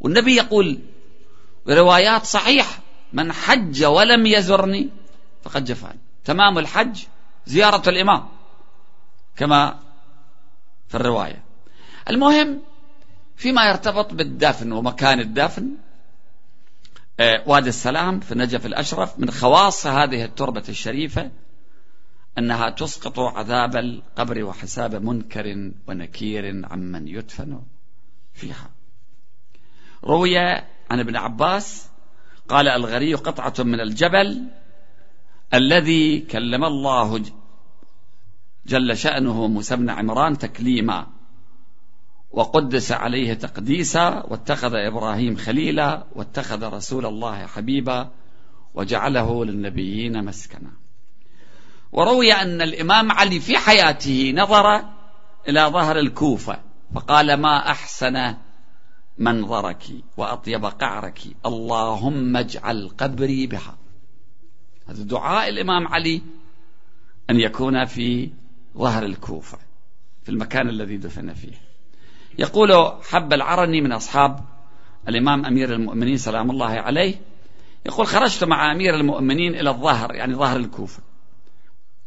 والنبي 0.00 0.36
يقول 0.36 0.78
بروايات 1.66 2.24
صحيح 2.24 2.78
من 3.12 3.32
حج 3.32 3.84
ولم 3.84 4.26
يزرني 4.26 4.90
فقد 5.42 5.64
جفاني. 5.64 6.00
تمام 6.24 6.58
الحج 6.58 7.04
زيارة 7.46 7.88
الإمام. 7.88 8.28
كما 9.36 9.78
في 10.88 10.94
الرواية. 10.94 11.51
المهم 12.10 12.60
فيما 13.36 13.68
يرتبط 13.68 14.14
بالدفن 14.14 14.72
ومكان 14.72 15.20
الدفن 15.20 15.76
آه، 17.20 17.42
وادي 17.46 17.68
السلام 17.68 18.20
في 18.20 18.32
النجف 18.32 18.66
الأشرف 18.66 19.18
من 19.18 19.30
خواص 19.30 19.86
هذه 19.86 20.24
التربة 20.24 20.62
الشريفة 20.68 21.30
أنها 22.38 22.70
تسقط 22.70 23.18
عذاب 23.18 23.76
القبر 23.76 24.44
وحساب 24.44 24.94
منكر 24.94 25.70
ونكير 25.88 26.66
عمن 26.66 27.08
يدفن 27.08 27.62
فيها. 28.34 28.70
روي 30.04 30.38
عن 30.38 31.00
ابن 31.00 31.16
عباس 31.16 31.88
قال 32.48 32.68
الغري 32.68 33.14
قطعة 33.14 33.54
من 33.58 33.80
الجبل 33.80 34.48
الذي 35.54 36.20
كلم 36.20 36.64
الله 36.64 37.22
جل 38.66 38.96
شأنه 38.96 39.46
موسى 39.46 39.76
بن 39.76 39.90
عمران 39.90 40.38
تكليما. 40.38 41.06
وقدس 42.32 42.92
عليه 42.92 43.34
تقديسا 43.34 44.26
واتخذ 44.28 44.74
إبراهيم 44.74 45.36
خليلا 45.36 46.04
واتخذ 46.14 46.64
رسول 46.64 47.06
الله 47.06 47.46
حبيبا 47.46 48.10
وجعله 48.74 49.44
للنبيين 49.44 50.24
مسكنا. 50.24 50.70
وروي 51.92 52.32
أن 52.32 52.62
الإمام 52.62 53.12
علي 53.12 53.40
في 53.40 53.58
حياته 53.58 54.32
نظر 54.36 54.84
إلى 55.48 55.60
ظهر 55.60 55.98
الكوفة 55.98 56.58
فقال 56.94 57.34
ما 57.34 57.70
أحسن 57.70 58.34
منظرك 59.18 59.84
وأطيب 60.16 60.64
قعرك؟ 60.64 61.20
اللهم 61.46 62.36
اجعل 62.36 62.90
قبري 62.98 63.46
بها. 63.46 63.78
هذا 64.88 65.02
دعاء 65.02 65.48
الإمام 65.48 65.88
علي 65.88 66.22
أن 67.30 67.40
يكون 67.40 67.84
في 67.84 68.30
ظهر 68.78 69.04
الكوفة 69.04 69.58
في 70.22 70.28
المكان 70.28 70.68
الذي 70.68 70.96
دفن 70.96 71.34
فيه. 71.34 71.71
يقول 72.38 72.92
حب 73.10 73.32
العرني 73.32 73.80
من 73.80 73.92
أصحاب 73.92 74.40
الإمام 75.08 75.46
أمير 75.46 75.74
المؤمنين 75.74 76.16
سلام 76.16 76.50
الله 76.50 76.70
عليه. 76.70 77.20
يقول 77.86 78.06
خرجت 78.06 78.44
مع 78.44 78.72
أمير 78.72 78.94
المؤمنين 78.94 79.54
إلى 79.54 79.70
الظهر 79.70 80.14
يعني 80.14 80.34
ظهر 80.34 80.56
الكوفة. 80.56 81.02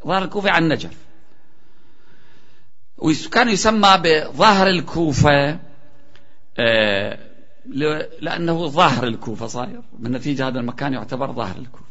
ظهر 0.08 0.24
الكوفة 0.24 0.52
عن 0.52 0.64
النجف 0.64 0.98
وكان 2.98 3.50
يسمى 3.50 3.98
بظهر 4.04 4.68
الكوفة 4.68 5.60
آه، 6.58 7.20
لأنه 8.22 8.68
ظهر 8.68 9.08
الكوفة 9.08 9.48
صاير. 9.48 9.82
من 10.00 10.12
نتيجة 10.12 10.48
هذا 10.48 10.60
المكان 10.60 10.94
يعتبر 10.94 11.32
ظهر 11.32 11.58
الكوفة. 11.58 11.86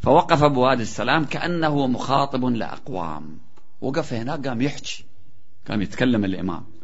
فوقف 0.00 0.44
بوادي 0.44 0.82
السلام 0.82 1.24
كأنه 1.24 1.86
مخاطب 1.86 2.44
لأقوام. 2.44 3.38
وقف 3.80 4.12
هناك 4.12 4.48
قام 4.48 4.62
يحكي 4.62 5.04
قام 5.68 5.82
يتكلم 5.82 6.24
الإمام. 6.24 6.79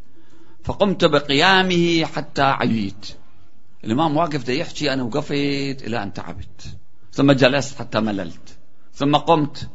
فقمت 0.66 1.04
بقيامه 1.04 2.04
حتى 2.04 2.42
عييت 2.42 3.06
الإمام 3.84 4.16
واقف 4.16 4.44
ده 4.46 4.52
يحكي 4.52 4.92
أنا 4.92 5.02
وقفت 5.02 5.82
إلى 5.86 6.02
أن 6.02 6.12
تعبت. 6.12 6.76
ثم 7.12 7.32
جلست 7.32 7.78
حتى 7.78 8.00
مللت. 8.00 8.58
ثم 8.94 9.16
قمت 9.16 9.70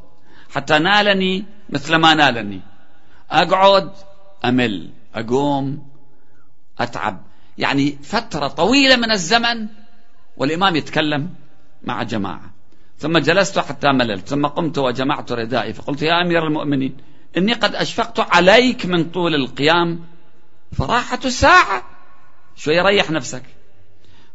حتى 0.55 0.79
نالني 0.79 1.45
مثل 1.69 1.95
ما 1.95 2.13
نالني. 2.13 2.61
أقعد 3.29 3.91
أمل 4.45 4.89
أقوم 5.15 5.87
أتعب. 6.79 7.21
يعني 7.57 7.97
فترة 8.03 8.47
طويلة 8.47 8.95
من 8.95 9.11
الزمن 9.11 9.67
والإمام 10.37 10.75
يتكلم 10.75 11.29
مع 11.83 12.03
جماعة. 12.03 12.53
ثم 12.97 13.17
جلست 13.17 13.59
حتى 13.59 13.91
مللت. 13.91 14.27
ثم 14.27 14.45
قمت 14.45 14.77
وجمعت 14.77 15.31
ردائي. 15.31 15.73
فقلت 15.73 16.01
يا 16.01 16.21
أمير 16.21 16.47
المؤمنين 16.47 16.97
إني 17.37 17.53
قد 17.53 17.75
أشفقت 17.75 18.19
عليك 18.19 18.85
من 18.85 19.03
طول 19.03 19.35
القيام 19.35 20.10
فراحة 20.71 21.29
ساعة 21.29 21.83
شوي 22.55 22.81
ريح 22.81 23.11
نفسك. 23.11 23.43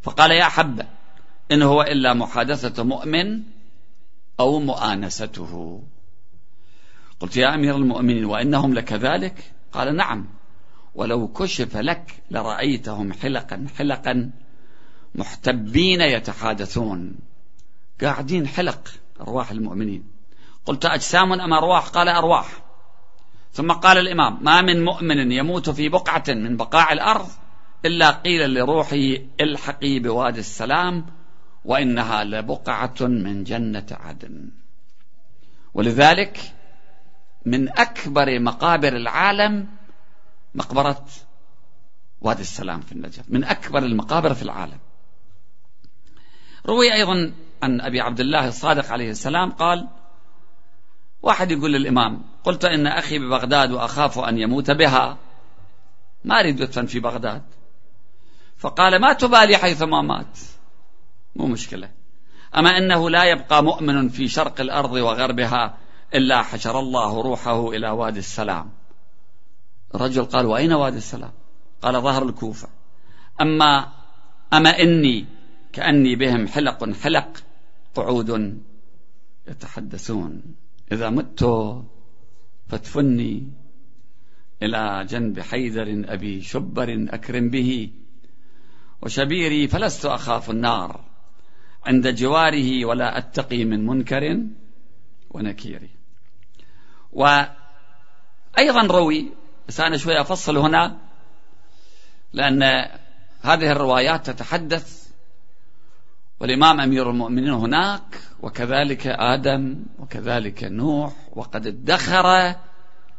فقال 0.02 0.30
يا 0.30 0.44
حبة 0.44 0.86
إن 1.52 1.62
هو 1.62 1.82
إلا 1.82 2.14
محادثة 2.14 2.82
مؤمن 2.82 3.42
أو 4.40 4.60
مؤانسته. 4.60 5.82
قلت 7.20 7.36
يا 7.36 7.54
أمير 7.54 7.76
المؤمنين 7.76 8.24
وإنهم 8.24 8.74
لكذلك؟ 8.74 9.52
قال 9.72 9.96
نعم. 9.96 10.26
ولو 10.94 11.28
كشف 11.28 11.76
لك 11.76 12.22
لرأيتهم 12.30 13.12
حلقا 13.12 13.66
حلقا 13.78 14.30
محتبين 15.14 16.00
يتحادثون. 16.00 17.14
قاعدين 18.00 18.46
حلق 18.48 18.88
أرواح 19.20 19.50
المؤمنين. 19.50 20.04
قلت 20.66 20.84
أجسام 20.84 21.32
أم 21.32 21.52
أرواح؟ 21.52 21.88
قال 21.88 22.08
أرواح. 22.08 22.65
ثم 23.56 23.72
قال 23.72 23.98
الإمام 23.98 24.44
ما 24.44 24.62
من 24.62 24.84
مؤمن 24.84 25.32
يموت 25.32 25.70
في 25.70 25.88
بقعة 25.88 26.24
من 26.28 26.56
بقاع 26.56 26.92
الأرض 26.92 27.28
إلا 27.84 28.10
قيل 28.10 28.54
لروحه 28.54 29.16
الحقي 29.40 29.98
بوادي 29.98 30.40
السلام 30.40 31.06
وإنها 31.64 32.24
لبقعة 32.24 32.94
من 33.00 33.44
جنة 33.44 33.86
عدن. 33.90 34.50
ولذلك 35.74 36.40
من 37.46 37.68
أكبر 37.68 38.40
مقابر 38.40 38.96
العالم 38.96 39.68
مقبرة 40.54 41.06
وادي 42.20 42.42
السلام 42.42 42.80
في 42.80 42.92
النجف 42.92 43.24
من 43.28 43.44
أكبر 43.44 43.78
المقابر 43.78 44.34
في 44.34 44.42
العالم. 44.42 44.78
روي 46.66 46.92
أيضا 46.94 47.32
عن 47.62 47.80
أبي 47.80 48.00
عبد 48.00 48.20
الله 48.20 48.48
الصادق 48.48 48.92
عليه 48.92 49.10
السلام 49.10 49.50
قال 49.50 49.88
واحد 51.26 51.50
يقول 51.50 51.72
للإمام 51.72 52.22
قلت 52.44 52.64
إن 52.64 52.86
أخي 52.86 53.18
ببغداد 53.18 53.72
وأخاف 53.72 54.18
أن 54.18 54.38
يموت 54.38 54.70
بها. 54.70 55.18
ما 56.24 56.40
أريد 56.40 56.60
أدفن 56.60 56.86
في 56.86 57.00
بغداد. 57.00 57.42
فقال 58.56 59.00
ما 59.00 59.12
تبالي 59.12 59.56
حيثما 59.56 60.02
مات. 60.02 60.38
مو 61.36 61.46
مشكلة. 61.46 61.90
أما 62.56 62.78
إنه 62.78 63.10
لا 63.10 63.24
يبقى 63.24 63.64
مؤمن 63.64 64.08
في 64.08 64.28
شرق 64.28 64.60
الأرض 64.60 64.92
وغربها 64.92 65.78
إلا 66.14 66.42
حشر 66.42 66.78
الله 66.80 67.22
روحه 67.22 67.68
إلى 67.68 67.90
وادي 67.90 68.18
السلام. 68.18 68.70
الرجل 69.94 70.24
قال 70.24 70.46
وأين 70.46 70.72
وادي 70.72 70.98
السلام؟ 70.98 71.32
قال 71.82 72.02
ظهر 72.02 72.22
الكوفة. 72.22 72.68
أما 73.40 73.92
أما 74.52 74.82
إني 74.82 75.26
كأني 75.72 76.16
بهم 76.16 76.48
حلق 76.48 76.92
حلق 76.92 77.42
قعود 77.94 78.62
يتحدثون. 79.48 80.42
إذا 80.92 81.10
مت 81.10 81.44
فادفني 82.68 83.52
إلى 84.62 85.06
جنب 85.08 85.40
حيدر 85.40 86.04
أبي 86.08 86.42
شبر 86.42 87.06
أكرم 87.10 87.50
به 87.50 87.90
وشبيري 89.02 89.68
فلست 89.68 90.06
أخاف 90.06 90.50
النار. 90.50 91.04
عند 91.86 92.14
جواره 92.14 92.84
ولا 92.84 93.18
أتقي 93.18 93.64
من 93.64 93.86
منكر 93.86 94.40
ونكير. 95.30 95.88
وأيضا 97.12 98.86
روي 98.86 99.32
بس 99.68 99.80
أنا 99.80 99.96
شوي 99.96 100.20
أفصل 100.20 100.56
هنا 100.56 100.98
لأن 102.32 102.62
هذه 103.40 103.72
الروايات 103.72 104.30
تتحدث 104.30 105.05
والإمام 106.40 106.80
أمير 106.80 107.10
المؤمنين 107.10 107.50
هناك 107.50 108.20
وكذلك 108.40 109.06
آدم 109.06 109.84
وكذلك 109.98 110.64
نوح 110.64 111.12
وقد 111.32 111.66
ادخر 111.66 112.54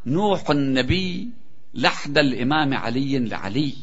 نوح 0.06 0.50
النبي 0.50 1.28
لحد 1.74 2.18
الإمام 2.18 2.74
علي 2.74 3.18
لعلي. 3.18 3.74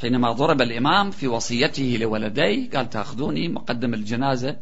حينما 0.00 0.32
ضرب 0.32 0.62
الإمام 0.62 1.10
في 1.10 1.28
وصيته 1.28 1.98
لولديه 2.00 2.70
قال 2.70 2.90
تأخذوني 2.90 3.48
مقدم 3.48 3.94
الجنازة. 3.94 4.56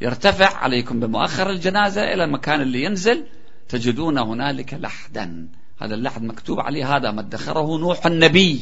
يرتفع 0.00 0.56
عليكم 0.56 1.00
بمؤخر 1.00 1.50
الجنازة 1.50 2.12
إلى 2.14 2.24
المكان 2.24 2.60
اللي 2.60 2.82
ينزل 2.84 3.26
تجدون 3.68 4.18
هنالك 4.18 4.74
لحدا. 4.74 5.48
هذا 5.80 5.94
اللحد 5.94 6.22
مكتوب 6.22 6.60
عليه 6.60 6.96
هذا 6.96 7.10
ما 7.10 7.20
ادخره 7.20 7.78
نوح 7.78 8.06
النبي 8.06 8.60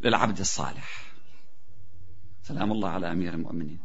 للعبد 0.00 0.38
الصالح. 0.38 1.07
سلام 2.48 2.72
الله 2.72 2.88
على 2.88 3.12
أمير 3.12 3.34
المؤمنين. 3.34 3.78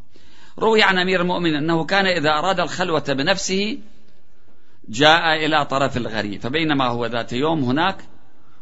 روي 0.60 0.84
عن 0.84 0.98
أمير 0.98 1.22
المؤمنين 1.22 1.56
أنه 1.56 1.84
كان 1.86 2.06
إذا 2.06 2.30
أراد 2.30 2.60
الخلوة 2.60 3.04
بنفسه 3.10 3.80
جاء 4.90 5.46
إلى 5.46 5.66
طرف 5.66 5.98
الغري 5.98 6.40
فبينما 6.40 6.88
هو 6.88 7.06
ذات 7.06 7.34
يوم 7.34 7.64
هناك 7.64 7.98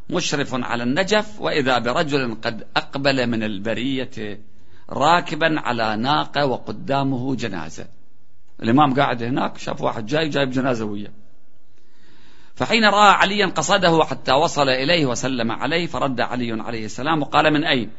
مشرف 0.09 0.49
على 0.53 0.83
النجف 0.83 1.41
وإذا 1.41 1.79
برجل 1.79 2.37
قد 2.41 2.67
أقبل 2.77 3.27
من 3.27 3.43
البرية 3.43 4.39
راكبا 4.89 5.59
على 5.59 5.95
ناقة 5.95 6.45
وقدامه 6.45 7.35
جنازة. 7.35 7.87
الإمام 8.63 8.93
قاعد 8.93 9.23
هناك 9.23 9.57
شاف 9.57 9.81
واحد 9.81 10.05
جاي 10.05 10.29
جايب 10.29 10.51
جنازة 10.51 10.85
وياه. 10.85 11.11
فحين 12.55 12.85
رأى 12.85 13.11
عليا 13.13 13.45
قصده 13.45 14.03
حتى 14.03 14.31
وصل 14.31 14.69
إليه 14.69 15.05
وسلم 15.05 15.51
عليه 15.51 15.87
فرد 15.87 16.21
علي 16.21 16.61
عليه 16.61 16.85
السلام 16.85 17.21
وقال 17.21 17.53
من 17.53 17.63
أين؟ 17.63 17.89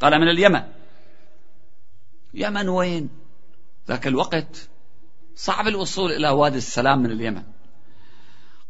قال 0.00 0.20
من 0.20 0.28
اليمن. 0.28 0.79
يمن 2.34 2.68
وين؟ 2.68 3.08
ذاك 3.88 4.06
الوقت 4.06 4.68
صعب 5.36 5.68
الوصول 5.68 6.12
إلى 6.12 6.28
وادي 6.28 6.58
السلام 6.58 6.98
من 6.98 7.10
اليمن. 7.10 7.42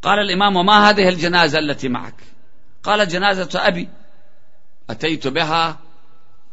قال 0.03 0.19
الإمام 0.19 0.57
وما 0.57 0.91
هذه 0.91 1.09
الجنازة 1.09 1.59
التي 1.59 1.89
معك؟ 1.89 2.25
قال 2.83 3.09
جنازة 3.09 3.51
أبي. 3.55 3.89
أتيت 4.91 5.27
بها 5.27 5.79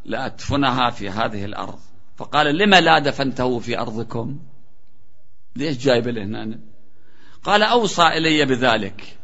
لأدفنها 0.06 0.90
في 0.90 1.10
هذه 1.10 1.46
الأرض. 1.46 1.80
فقال 2.18 2.58
لما 2.58 2.82
لا 2.82 3.00
دفنته 3.00 3.60
في 3.60 3.80
أرضكم؟ 3.80 4.40
ليش 5.56 5.78
جايب 5.78 6.08
له 6.08 6.24
هنا 6.24 6.60
قال 7.44 7.64
أوصى 7.64 8.08
إلي 8.08 8.46
بذلك. 8.46 9.18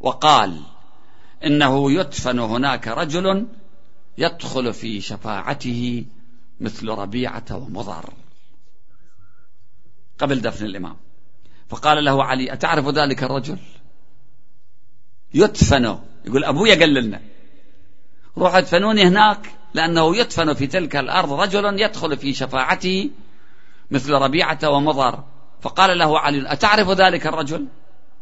وقال 0.00 0.60
إنه 1.44 1.92
يدفن 1.92 2.38
هناك 2.38 2.88
رجل 2.88 3.46
يدخل 4.18 4.72
في 4.72 5.00
شفاعته 5.00 6.04
مثل 6.60 6.88
ربيعة 6.88 7.44
ومضر. 7.50 8.10
قبل 10.18 10.40
دفن 10.40 10.66
الإمام. 10.66 10.96
فقال 11.68 12.04
له 12.04 12.24
علي 12.24 12.52
أتعرف 12.52 12.88
ذلك 12.88 13.22
الرجل؟ 13.22 13.58
يدفن 15.34 15.98
يقول 16.24 16.44
أبويا 16.44 16.74
قال 16.74 16.94
لنا. 16.94 17.20
روح 18.38 18.54
ادفنوني 18.54 19.02
هناك 19.02 19.50
لأنه 19.74 20.16
يدفن 20.16 20.54
في 20.54 20.66
تلك 20.66 20.96
الأرض 20.96 21.32
رجل 21.32 21.80
يدخل 21.80 22.16
في 22.16 22.32
شفاعته 22.32 23.10
مثل 23.90 24.12
ربيعة 24.12 24.70
ومضر. 24.70 25.24
فقال 25.60 25.98
له 25.98 26.18
علي 26.18 26.52
أتعرف 26.52 26.90
ذلك 26.90 27.26
الرجل؟ 27.26 27.66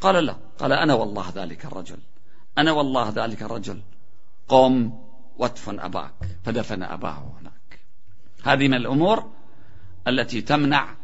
قال 0.01 0.24
لا. 0.24 0.37
قال 0.59 0.72
أنا 0.72 0.95
والله 0.95 1.33
ذلك 1.35 1.64
الرجل. 1.64 1.99
أنا 2.59 2.72
والله 2.72 3.12
ذلك 3.16 3.43
الرجل. 3.43 3.83
قم 4.49 4.93
وادفن 5.39 5.80
أباك. 5.80 6.14
فدفن 6.45 6.83
أباه 6.83 7.33
هناك 7.41 7.51
هذه 8.45 8.68
من 8.68 8.74
الأمور 8.74 9.30
التي 10.09 10.43
تمنع 10.43 10.95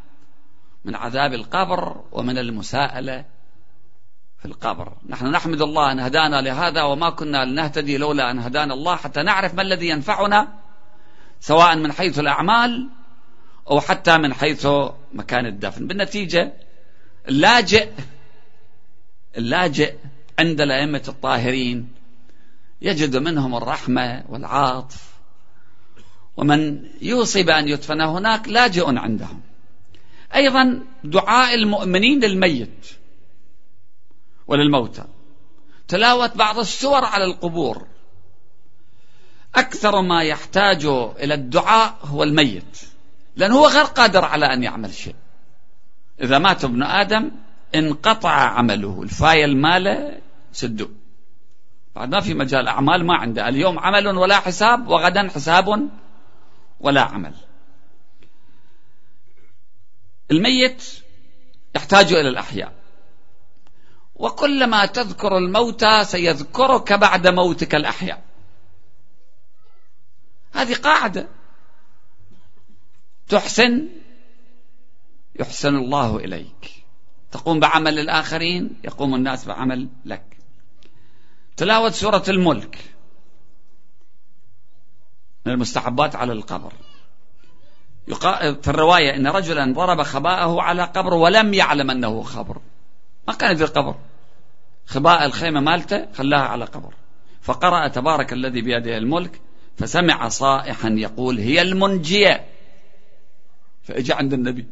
من 0.85 0.95
عذاب 0.95 1.35
القبر 1.35 2.05
ومن 2.13 2.39
المساءلة 2.39 3.25
في 4.39 4.45
القبر. 4.45 4.93
نحن 5.09 5.27
نحمد 5.27 5.63
الله 5.63 5.93
أن 5.93 6.01
هدانا 6.01 6.41
لهذا 6.41 6.83
وما 6.83 7.11
كنا 7.11 7.45
لنهتدي 7.45 7.99
لولا 7.99 8.31
أن 8.31 8.39
هدانا 8.39 8.75
الله 8.75 8.97
حتى 8.97 9.23
نعرف 9.23 9.55
ما 9.55 9.63
الذي 9.63 9.89
ينفعنا 9.89 10.49
سواء 11.41 11.77
من 11.77 11.93
حيث 11.93 12.19
الأعمال 12.19 12.89
أو 13.71 13.81
حتى 13.81 14.19
من 14.19 14.35
حيث 14.35 14.67
مكان 15.13 15.47
الدفن. 15.47 15.87
بالنتيجة 15.87 16.53
اللاجئ 17.29 17.91
اللاجئ 19.39 19.95
عند 20.39 20.61
الأئمة 20.61 21.03
الطاهرين 21.09 21.93
يجد 22.83 23.17
منهم 23.17 23.55
الرحمة 23.55 24.25
والعاطف 24.29 25.08
ومن 26.39 26.89
يوصي 27.03 27.43
بأن 27.43 27.69
يدفن 27.69 28.01
هناك 28.01 28.49
لاجئ 28.49 28.99
عندهم. 28.99 29.41
أيضا 30.35 30.83
دعاء 31.05 31.55
المؤمنين 31.55 32.21
للميت 32.21 32.87
وللموتى. 34.47 35.05
تلاوة 35.89 36.31
بعض 36.35 36.59
السور 36.59 37.05
على 37.05 37.25
القبور. 37.25 37.87
أكثر 39.55 40.03
ما 40.03 40.23
يحتاج 40.23 40.85
إلى 41.21 41.35
الدعاء 41.35 41.99
هو 42.03 42.23
الميت. 42.23 42.79
لأنه 43.37 43.55
هو 43.55 43.67
غير 43.67 43.85
قادر 43.85 44.25
على 44.25 44.47
أن 44.47 44.63
يعمل 44.63 44.95
شيء. 44.95 45.15
إذا 46.21 46.39
مات 46.39 46.65
ابن 46.65 46.83
آدم 46.83 47.31
انقطع 47.75 48.31
عمله. 48.31 49.03
الفايل 49.03 49.57
ماله 49.57 50.21
سدوه 50.53 50.91
بعد 51.97 52.11
ما 52.15 52.21
في 52.21 52.35
مجال 52.35 52.69
أعمال 52.69 53.05
ما 53.05 53.15
عنده. 53.15 53.49
اليوم 53.49 53.79
عمل 53.79 54.07
ولا 54.07 54.41
حساب 54.41 54.89
وغدا 54.89 55.29
حساب 55.29 55.89
ولا 56.81 57.01
عمل. 57.01 57.35
الميت 60.31 60.85
يحتاج 61.77 62.13
إلى 62.13 62.29
الأحياء. 62.29 62.75
وكلما 64.15 64.87
تذكر 64.87 65.39
الموتى 65.39 66.05
سيذكرك 66.05 66.93
بعد 66.93 67.27
موتك 67.27 67.75
الأحياء. 67.75 68.25
هذه 70.53 70.75
قاعدة. 70.75 71.29
تحسن 73.29 73.89
يحسن 75.41 75.77
الله 75.77 76.17
إليك. 76.17 76.85
تقوم 77.33 77.61
بعمل 77.61 77.99
الآخرين 77.99 78.81
يقوم 78.85 79.15
الناس 79.15 79.45
بعمل 79.45 79.89
لك. 80.05 80.37
تلاوة 81.57 81.91
سورة 81.91 82.25
الملك. 82.29 82.98
من 85.49 85.55
المستحبات 85.55 86.17
على 86.17 86.33
القبر. 86.33 86.73
في 88.63 88.69
الرواية 88.69 89.17
إن 89.17 89.27
رجلا 89.27 89.73
ضرب 89.73 90.03
خباءه 90.03 90.63
على 90.63 90.83
قبر 90.83 91.15
ولم 91.15 91.55
يعلم 91.55 91.91
أنه 91.91 92.23
خبر. 92.23 92.61
ما 93.29 93.35
كان 93.35 93.51
يدري 93.53 93.67
قبر 93.67 93.95
خباء 94.87 95.25
الخيمة 95.25 95.61
مالته 95.61 96.13
خلاها 96.13 96.49
على 96.49 96.65
قبر. 96.65 96.95
فقرأ 97.41 97.89
تبارك 97.89 98.33
الذي 98.33 98.61
بيده 98.61 98.97
الملك 98.97 99.41
فسمع 99.77 100.29
صائحا 100.29 100.89
يقول 100.89 101.39
هي 101.39 101.63
المنجية. 101.63 102.47
فاجى 103.83 104.13
عند 104.13 104.33
النبي. 104.33 104.67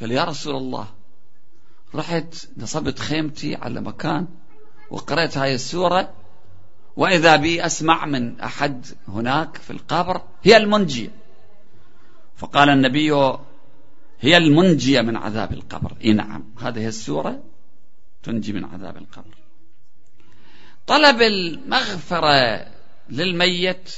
قال 0.00 0.10
يا 0.10 0.24
رسول 0.24 0.56
الله 0.56 0.86
رحت 1.94 2.48
نصبت 2.56 2.98
خيمتي 2.98 3.54
على 3.54 3.80
مكان 3.80 4.26
وقرأت 4.90 5.38
هاي 5.38 5.54
السورة 5.54 6.12
وإذا 6.96 7.36
بي 7.36 7.66
أسمع 7.66 8.06
من 8.06 8.40
أحد 8.40 8.86
هناك 9.08 9.56
في 9.56 9.70
القبر 9.70 10.22
هي 10.42 10.56
المنجية. 10.56 11.10
فقال 12.36 12.68
النبي 12.68 13.12
هي 14.20 14.36
المنجية 14.36 15.00
من 15.00 15.16
عذاب 15.16 15.52
القبر. 15.52 15.92
إيه 16.00 16.12
نعم 16.12 16.44
هذه 16.60 16.86
السورة 16.86 17.42
تنجي 18.22 18.52
من 18.52 18.64
عذاب 18.64 18.96
القبر. 18.96 19.34
طلب 20.86 21.22
المغفرة 21.22 22.66
للميت 23.10 23.96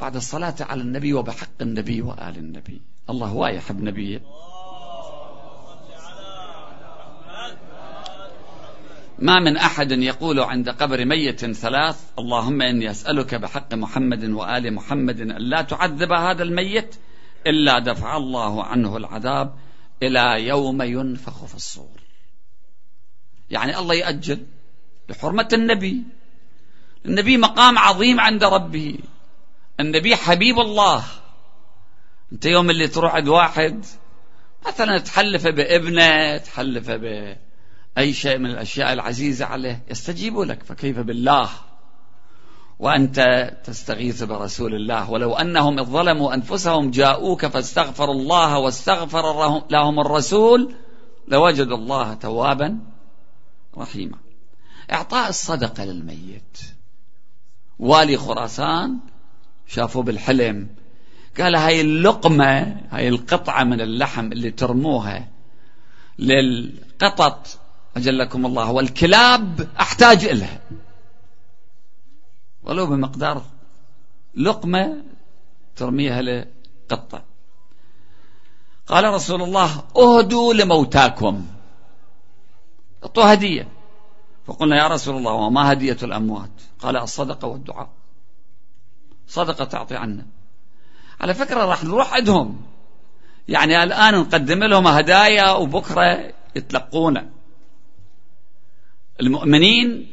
بعد 0.00 0.16
الصلاة 0.16 0.54
على 0.60 0.82
النبي 0.82 1.12
وبحق 1.12 1.48
النبي 1.60 2.02
وآل 2.02 2.36
النبي. 2.36 2.80
الله 3.10 3.26
هو 3.26 3.46
يحب 3.46 3.82
نبيه. 3.82 4.20
ما 9.18 9.40
من 9.40 9.56
أحد 9.56 9.92
يقول 9.92 10.40
عند 10.40 10.68
قبر 10.68 11.04
ميت 11.04 11.52
ثلاث 11.52 12.00
اللهم 12.18 12.62
إني 12.62 12.90
أسألك 12.90 13.34
بحق 13.34 13.74
محمد 13.74 14.24
وآل 14.24 14.74
محمد 14.74 15.20
أن 15.20 15.42
لا 15.42 15.62
تعذب 15.62 16.12
هذا 16.12 16.42
الميت 16.42 16.96
إلا 17.46 17.78
دفع 17.78 18.16
الله 18.16 18.64
عنه 18.64 18.96
العذاب 18.96 19.54
إلى 20.02 20.46
يوم 20.46 20.82
ينفخ 20.82 21.44
في 21.44 21.54
الصور. 21.54 22.00
يعني 23.50 23.78
الله 23.78 23.94
يأجل 23.94 24.46
لحرمة 25.08 25.48
النبي. 25.52 26.02
النبي 27.06 27.36
مقام 27.36 27.78
عظيم 27.78 28.20
عند 28.20 28.44
ربه. 28.44 28.98
النبي 29.80 30.16
حبيب 30.16 30.58
الله. 30.58 31.04
أنت 32.32 32.46
يوم 32.46 32.70
اللي 32.70 32.88
تروح 32.88 33.14
عند 33.14 33.28
واحد 33.28 33.84
مثلا 34.66 34.98
تحلف 34.98 35.46
بابنه 35.46 36.36
تحلف 36.38 36.90
بأي 37.96 38.12
شيء 38.12 38.38
من 38.38 38.50
الأشياء 38.50 38.92
العزيزة 38.92 39.44
عليه 39.44 39.82
يستجيب 39.90 40.38
لك. 40.38 40.62
فكيف 40.62 40.98
بالله؟ 40.98 41.50
وأنت 42.78 43.50
تستغيث 43.64 44.22
برسول 44.22 44.74
الله. 44.74 45.10
ولو 45.10 45.34
أنهم 45.34 45.78
إذ 45.78 45.84
ظلموا 45.84 46.34
أنفسهم 46.34 46.90
جاءوك 46.90 47.46
فاستغفروا 47.46 48.14
الله 48.14 48.58
واستغفر 48.58 49.62
لهم 49.70 50.00
الرسول 50.00 50.74
لوجدوا 51.28 51.76
الله 51.76 52.14
توابا 52.14 52.78
رحيما. 53.78 54.18
إعطاء 54.92 55.28
الصدقة 55.28 55.84
للميت. 55.84 56.58
والي 57.78 58.16
خراسان 58.16 58.98
شافوه 59.66 60.02
بالحلم. 60.02 60.68
قال 61.40 61.56
هاي 61.56 61.80
اللقمة 61.80 62.80
هاي 62.90 63.08
القطعة 63.08 63.64
من 63.64 63.80
اللحم 63.80 64.32
اللي 64.32 64.50
ترموها 64.50 65.28
للقطط 66.18 67.58
أجلكم 67.96 68.46
الله 68.46 68.70
والكلاب 68.72 69.68
أحتاج 69.80 70.24
إلها 70.24 70.60
ولو 72.62 72.86
بمقدار 72.86 73.42
لقمة 74.34 75.02
ترميها 75.76 76.22
لقطة. 76.22 77.22
قال 78.86 79.04
رسول 79.04 79.42
الله 79.42 79.84
أهدوا 79.96 80.54
لموتاكم. 80.54 81.46
أعطوه 83.02 83.30
هدية. 83.30 83.68
فقلنا 84.46 84.76
يا 84.76 84.86
رسول 84.88 85.16
الله 85.16 85.32
وما 85.32 85.72
هدية 85.72 85.96
الأموات؟ 86.02 86.50
قال 86.80 86.96
الصدقة 86.96 87.48
والدعاء. 87.48 87.88
صدقة 89.28 89.64
تعطي 89.64 89.96
عنا. 89.96 90.26
على 91.20 91.34
فكرة 91.34 91.64
راح 91.64 91.84
نروح 91.84 92.14
عندهم. 92.14 92.62
يعني 93.48 93.82
الآن 93.82 94.14
نقدم 94.14 94.64
لهم 94.64 94.86
هدايا 94.86 95.50
وبكرة 95.50 96.32
يتلقونه 96.56 97.35
المؤمنين 99.20 100.06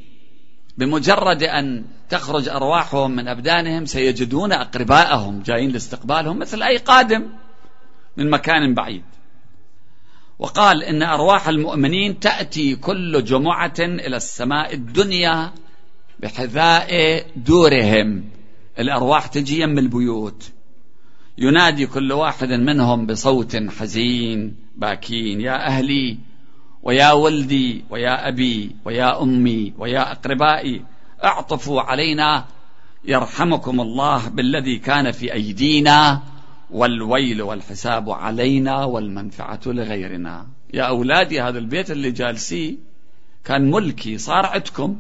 بمجرد 0.78 1.44
أن 1.44 1.86
تخرج 2.10 2.50
أرواحهم 2.50 3.12
من 3.12 3.28
أبدانهم 3.28 3.86
سيجدون 3.86 4.52
أقرباءهم 4.52 5.42
جايين 5.42 5.72
لاستقبالهم 5.72 6.40
مثل 6.40 6.64
أي 6.64 6.78
قادم 6.78 7.30
من 8.18 8.30
مكان 8.30 8.74
بعيد. 8.74 9.04
وقال 10.40 10.84
إن 10.84 11.04
أرواح 11.04 11.48
المؤمنين 11.48 12.20
تأتي 12.20 12.76
كل 12.76 13.24
جمعة 13.24 13.74
إلى 13.80 14.18
السماء 14.18 14.74
الدنيا 14.74 15.52
بحذاء 16.20 16.92
دورهم. 17.36 18.30
الأرواح 18.80 19.28
تجي 19.28 19.62
يم 19.62 19.80
البيوت. 19.80 20.52
ينادي 21.38 21.86
كل 21.86 22.12
واحد 22.12 22.50
منهم 22.50 23.06
بصوت 23.06 23.56
حزين 23.56 24.56
باكين 24.76 25.42
يا 25.42 25.68
أهلي 25.68 26.18
ويا 26.84 27.12
ولدي 27.12 27.86
ويا 27.90 28.28
أبي 28.28 28.76
ويا 28.86 29.22
أمي 29.22 29.74
ويا 29.78 30.12
أقربائي 30.12 30.82
أعطفوا 31.24 31.82
علينا 31.82 32.46
يرحمكم 33.06 33.82
الله 33.82 34.28
بالذي 34.28 34.78
كان 34.80 35.12
في 35.12 35.34
أيدينا 35.34 36.22
والويل 36.70 37.42
والحساب 37.42 38.10
علينا 38.10 38.86
والمنفعة 38.86 39.60
لغيرنا. 39.66 40.48
يا 40.74 40.84
أولادي 40.84 41.42
هذا 41.42 41.60
البيت 41.60 41.92
اللي 41.92 42.12
جالسيه 42.12 42.76
كان 43.46 43.72
ملكي 43.72 44.18
صار 44.18 44.46
عندكم. 44.46 45.00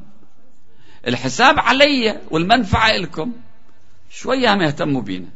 الحساب 1.07 1.59
علي 1.59 2.19
والمنفعة 2.31 2.97
لكم. 2.97 3.31
شوية 4.09 4.53
هم 4.53 4.61
يهتموا 4.61 5.01
بينا. 5.01 5.29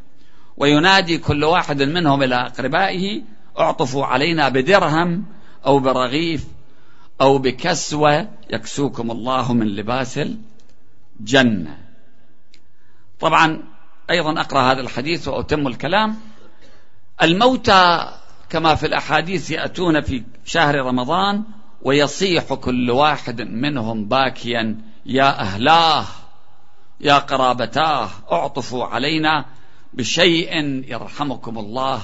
وينادي 0.58 1.18
كل 1.18 1.44
واحد 1.44 1.84
منهم 1.84 2.24
إلى 2.24 2.36
أقربائه 2.36 3.22
أعطفوا 3.60 4.06
علينا 4.06 4.50
بدرهم 4.50 5.26
أو 5.68 5.80
برغيف 5.80 6.48
أو 7.22 7.38
بكسوة 7.38 8.28
يكسوكم 8.50 9.12
الله 9.12 9.54
من 9.54 9.68
لباس 9.68 10.20
الجنة. 11.20 11.78
طبعا 13.20 13.64
أيضا 14.10 14.42
أقرأ 14.42 14.72
هذا 14.72 14.82
الحديث 14.82 15.28
وأتم 15.28 15.68
الكلام. 15.68 16.16
الموتى 17.22 18.12
كما 18.50 18.76
في 18.76 18.86
الأحاديث 18.86 19.52
يأتون 19.52 20.02
في 20.02 20.24
شهر 20.46 20.76
رمضان 20.76 21.44
ويصيح 21.82 22.54
كل 22.54 22.92
واحد 22.92 23.42
منهم 23.42 24.06
باكيا 24.06 24.82
يا 25.06 25.40
أهلاه 25.40 26.06
يا 27.02 27.18
قرابتاه 27.18 28.10
أعطفوا 28.32 28.86
علينا 28.86 29.46
بشيء 29.94 30.54
يرحمكم 30.88 31.58
الله 31.58 32.02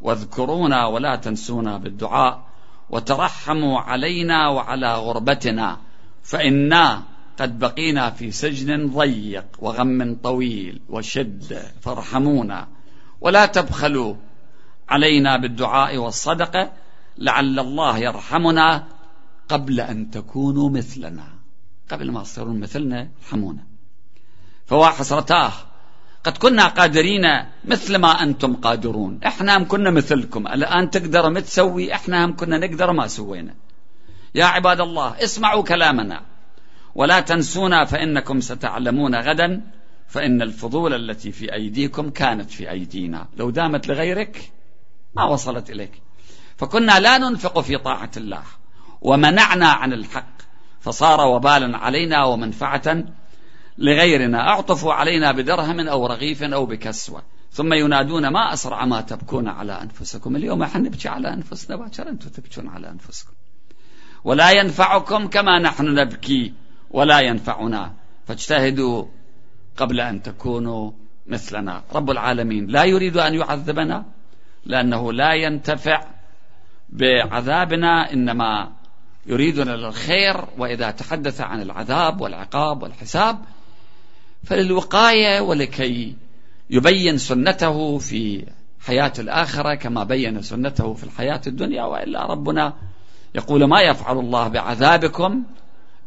واذكرونا 0.00 0.86
ولا 0.86 1.16
تنسونا 1.16 1.78
بالدعاء. 1.78 2.49
وترحموا 2.90 3.80
علينا 3.80 4.48
وعلى 4.48 4.94
غربتنا 4.94 5.78
فإنا 6.22 7.02
قد 7.38 7.58
بقينا 7.58 8.10
في 8.10 8.30
سجن 8.30 8.86
ضيق 8.86 9.44
وغم 9.58 10.16
طويل 10.22 10.80
وشد 10.88 11.62
فارحمونا. 11.80 12.68
ولا 13.20 13.46
تبخلوا 13.46 14.14
علينا 14.88 15.36
بالدعاء 15.36 15.96
والصدقة 15.96 16.72
لعل 17.18 17.58
الله 17.58 17.98
يرحمنا 17.98 18.84
قبل 19.48 19.80
أن 19.80 20.10
تكونوا 20.10 20.70
مثلنا. 20.70 21.28
قبل 21.90 22.10
ما 22.10 22.22
تصيرون 22.22 22.60
مثلنا 22.60 23.10
ارحمونا. 23.22 23.66
فوا 24.66 24.86
حسرتاه 24.86 25.52
قد 26.24 26.36
كنا 26.36 26.66
قادرين 26.66 27.44
مثل 27.64 27.96
ما 27.96 28.22
أنتم 28.22 28.56
قادرون. 28.56 29.20
إحنا 29.26 29.56
هم 29.56 29.64
كنا 29.68 29.90
مثلكم. 29.90 30.46
الآن 30.46 30.90
تقدر 30.90 31.30
ما 31.30 31.40
تسوي 31.40 31.94
إحنا 31.94 32.24
هم 32.24 32.36
كنا 32.36 32.58
نقدر 32.58 32.92
ما 32.92 33.06
سوينا. 33.06 33.54
يا 34.34 34.44
عباد 34.44 34.80
الله 34.80 35.24
اسمعوا 35.24 35.62
كلامنا. 35.62 36.22
ولا 36.94 37.20
تنسونا 37.20 37.84
فإنكم 37.84 38.40
ستعلمون 38.40 39.14
غدا 39.14 39.62
فإن 40.08 40.42
الفضول 40.42 40.94
التي 40.94 41.32
في 41.32 41.54
أيديكم 41.54 42.10
كانت 42.10 42.50
في 42.50 42.70
أيدينا. 42.70 43.28
لو 43.36 43.50
دامت 43.50 43.88
لغيرك 43.88 44.52
ما 45.16 45.24
وصلت 45.24 45.70
إليك. 45.70 46.02
فكنا 46.56 47.00
لا 47.00 47.18
ننفق 47.18 47.60
في 47.60 47.78
طاعة 47.78 48.10
الله. 48.16 48.42
ومنعنا 49.00 49.68
عن 49.68 49.92
الحق. 49.92 50.40
فصار 50.80 51.20
وبالا 51.20 51.78
علينا 51.78 52.24
ومنفعة 52.24 53.04
لغيرنا 53.80 54.48
اعطفوا 54.48 54.92
علينا 54.92 55.32
بدرهم 55.32 55.88
أو 55.88 56.06
رغيف 56.06 56.42
أو 56.42 56.66
بكسوة. 56.66 57.22
ثم 57.52 57.72
ينادون 57.72 58.28
ما 58.28 58.52
أسرع 58.52 58.84
ما 58.84 59.00
تبكون 59.00 59.48
على 59.48 59.82
أنفسكم؟ 59.82 60.36
اليوم 60.36 60.62
إحنا 60.62 60.80
نبكي 60.80 61.08
على 61.08 61.32
أنفسنا 61.32 61.76
باكر 61.76 62.08
أنتم 62.08 62.28
تبكون 62.28 62.68
على 62.68 62.90
أنفسكم. 62.90 63.32
ولا 64.24 64.50
ينفعكم 64.50 65.26
كما 65.26 65.58
نحن 65.58 65.84
نبكي 65.84 66.52
ولا 66.90 67.20
ينفعنا. 67.20 67.92
فاجتهدوا 68.26 69.04
قبل 69.76 70.00
أن 70.00 70.22
تكونوا 70.22 70.92
مثلنا. 71.26 71.82
رب 71.92 72.10
العالمين 72.10 72.66
لا 72.66 72.84
يريد 72.84 73.16
أن 73.16 73.34
يعذبنا 73.34 74.04
لأنه 74.66 75.12
لا 75.12 75.34
ينتفع 75.34 76.04
بعذابنا 76.88 78.12
إنما 78.12 78.72
يريدنا 79.26 79.70
للخير 79.70 80.44
وإذا 80.58 80.90
تحدث 80.90 81.40
عن 81.40 81.62
العذاب 81.62 82.20
والعقاب 82.20 82.82
والحساب 82.82 83.38
فللوقاية 84.44 85.40
ولكي 85.40 86.16
يبين 86.70 87.18
سنته 87.18 87.98
في 87.98 88.46
حياة 88.80 89.12
الآخرة 89.18 89.74
كما 89.74 90.04
بين 90.04 90.42
سنته 90.42 90.94
في 90.94 91.04
الحياة 91.04 91.40
الدنيا 91.46 91.84
وإلا 91.84 92.26
ربنا 92.26 92.74
يقول 93.34 93.64
ما 93.64 93.80
يفعل 93.80 94.18
الله 94.18 94.48
بعذابكم 94.48 95.42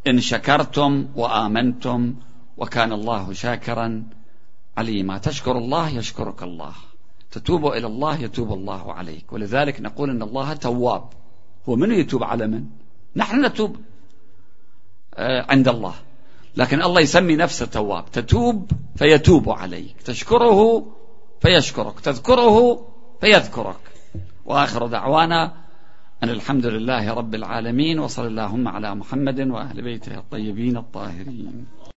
إن 0.08 0.20
شكرتم 0.20 1.08
وآمنتم 1.16 2.16
وكان 2.58 2.92
الله 2.92 3.34
شاكرا 3.34 4.04
عليما. 4.78 5.18
تشكر 5.18 5.58
الله 5.58 5.90
يشكرك 5.90 6.44
الله. 6.44 6.74
تتوب 7.32 7.68
إلى 7.68 7.88
الله 7.88 8.22
يتوب 8.22 8.54
الله 8.54 8.94
عليك. 8.94 9.34
ولذلك 9.34 9.82
نقول 9.82 10.10
إن 10.10 10.22
الله 10.22 10.54
تواب. 10.54 11.10
هو 11.70 11.76
من 11.76 11.92
يتوب 11.92 12.24
على 12.24 12.48
من؟ 12.48 12.66
نحن 13.16 13.46
نتوب 13.46 13.78
آه، 15.16 15.46
عند 15.50 15.68
الله. 15.68 15.94
لكن 16.58 16.82
الله 16.82 17.02
يسمي 17.02 17.36
نفسه 17.36 17.66
تواب. 17.66 18.12
تتوب 18.12 18.72
فيتوب 18.96 19.50
عليك. 19.50 20.02
تشكره 20.02 20.86
فيشكرك. 21.42 22.00
تذكره 22.00 22.88
فيذكرك. 23.22 23.80
وآخر 24.46 24.88
دعوانا 24.88 25.54
أن 26.24 26.30
الحمد 26.30 26.66
لله 26.66 27.14
رب 27.14 27.36
العالمين 27.36 28.00
وصلى 28.00 28.28
اللهم 28.28 28.68
على 28.68 28.96
محمد 28.96 29.40
وأهل 29.40 29.82
بيته 29.82 30.18
الطيبين 30.18 30.78
الطاهرين. 30.78 31.66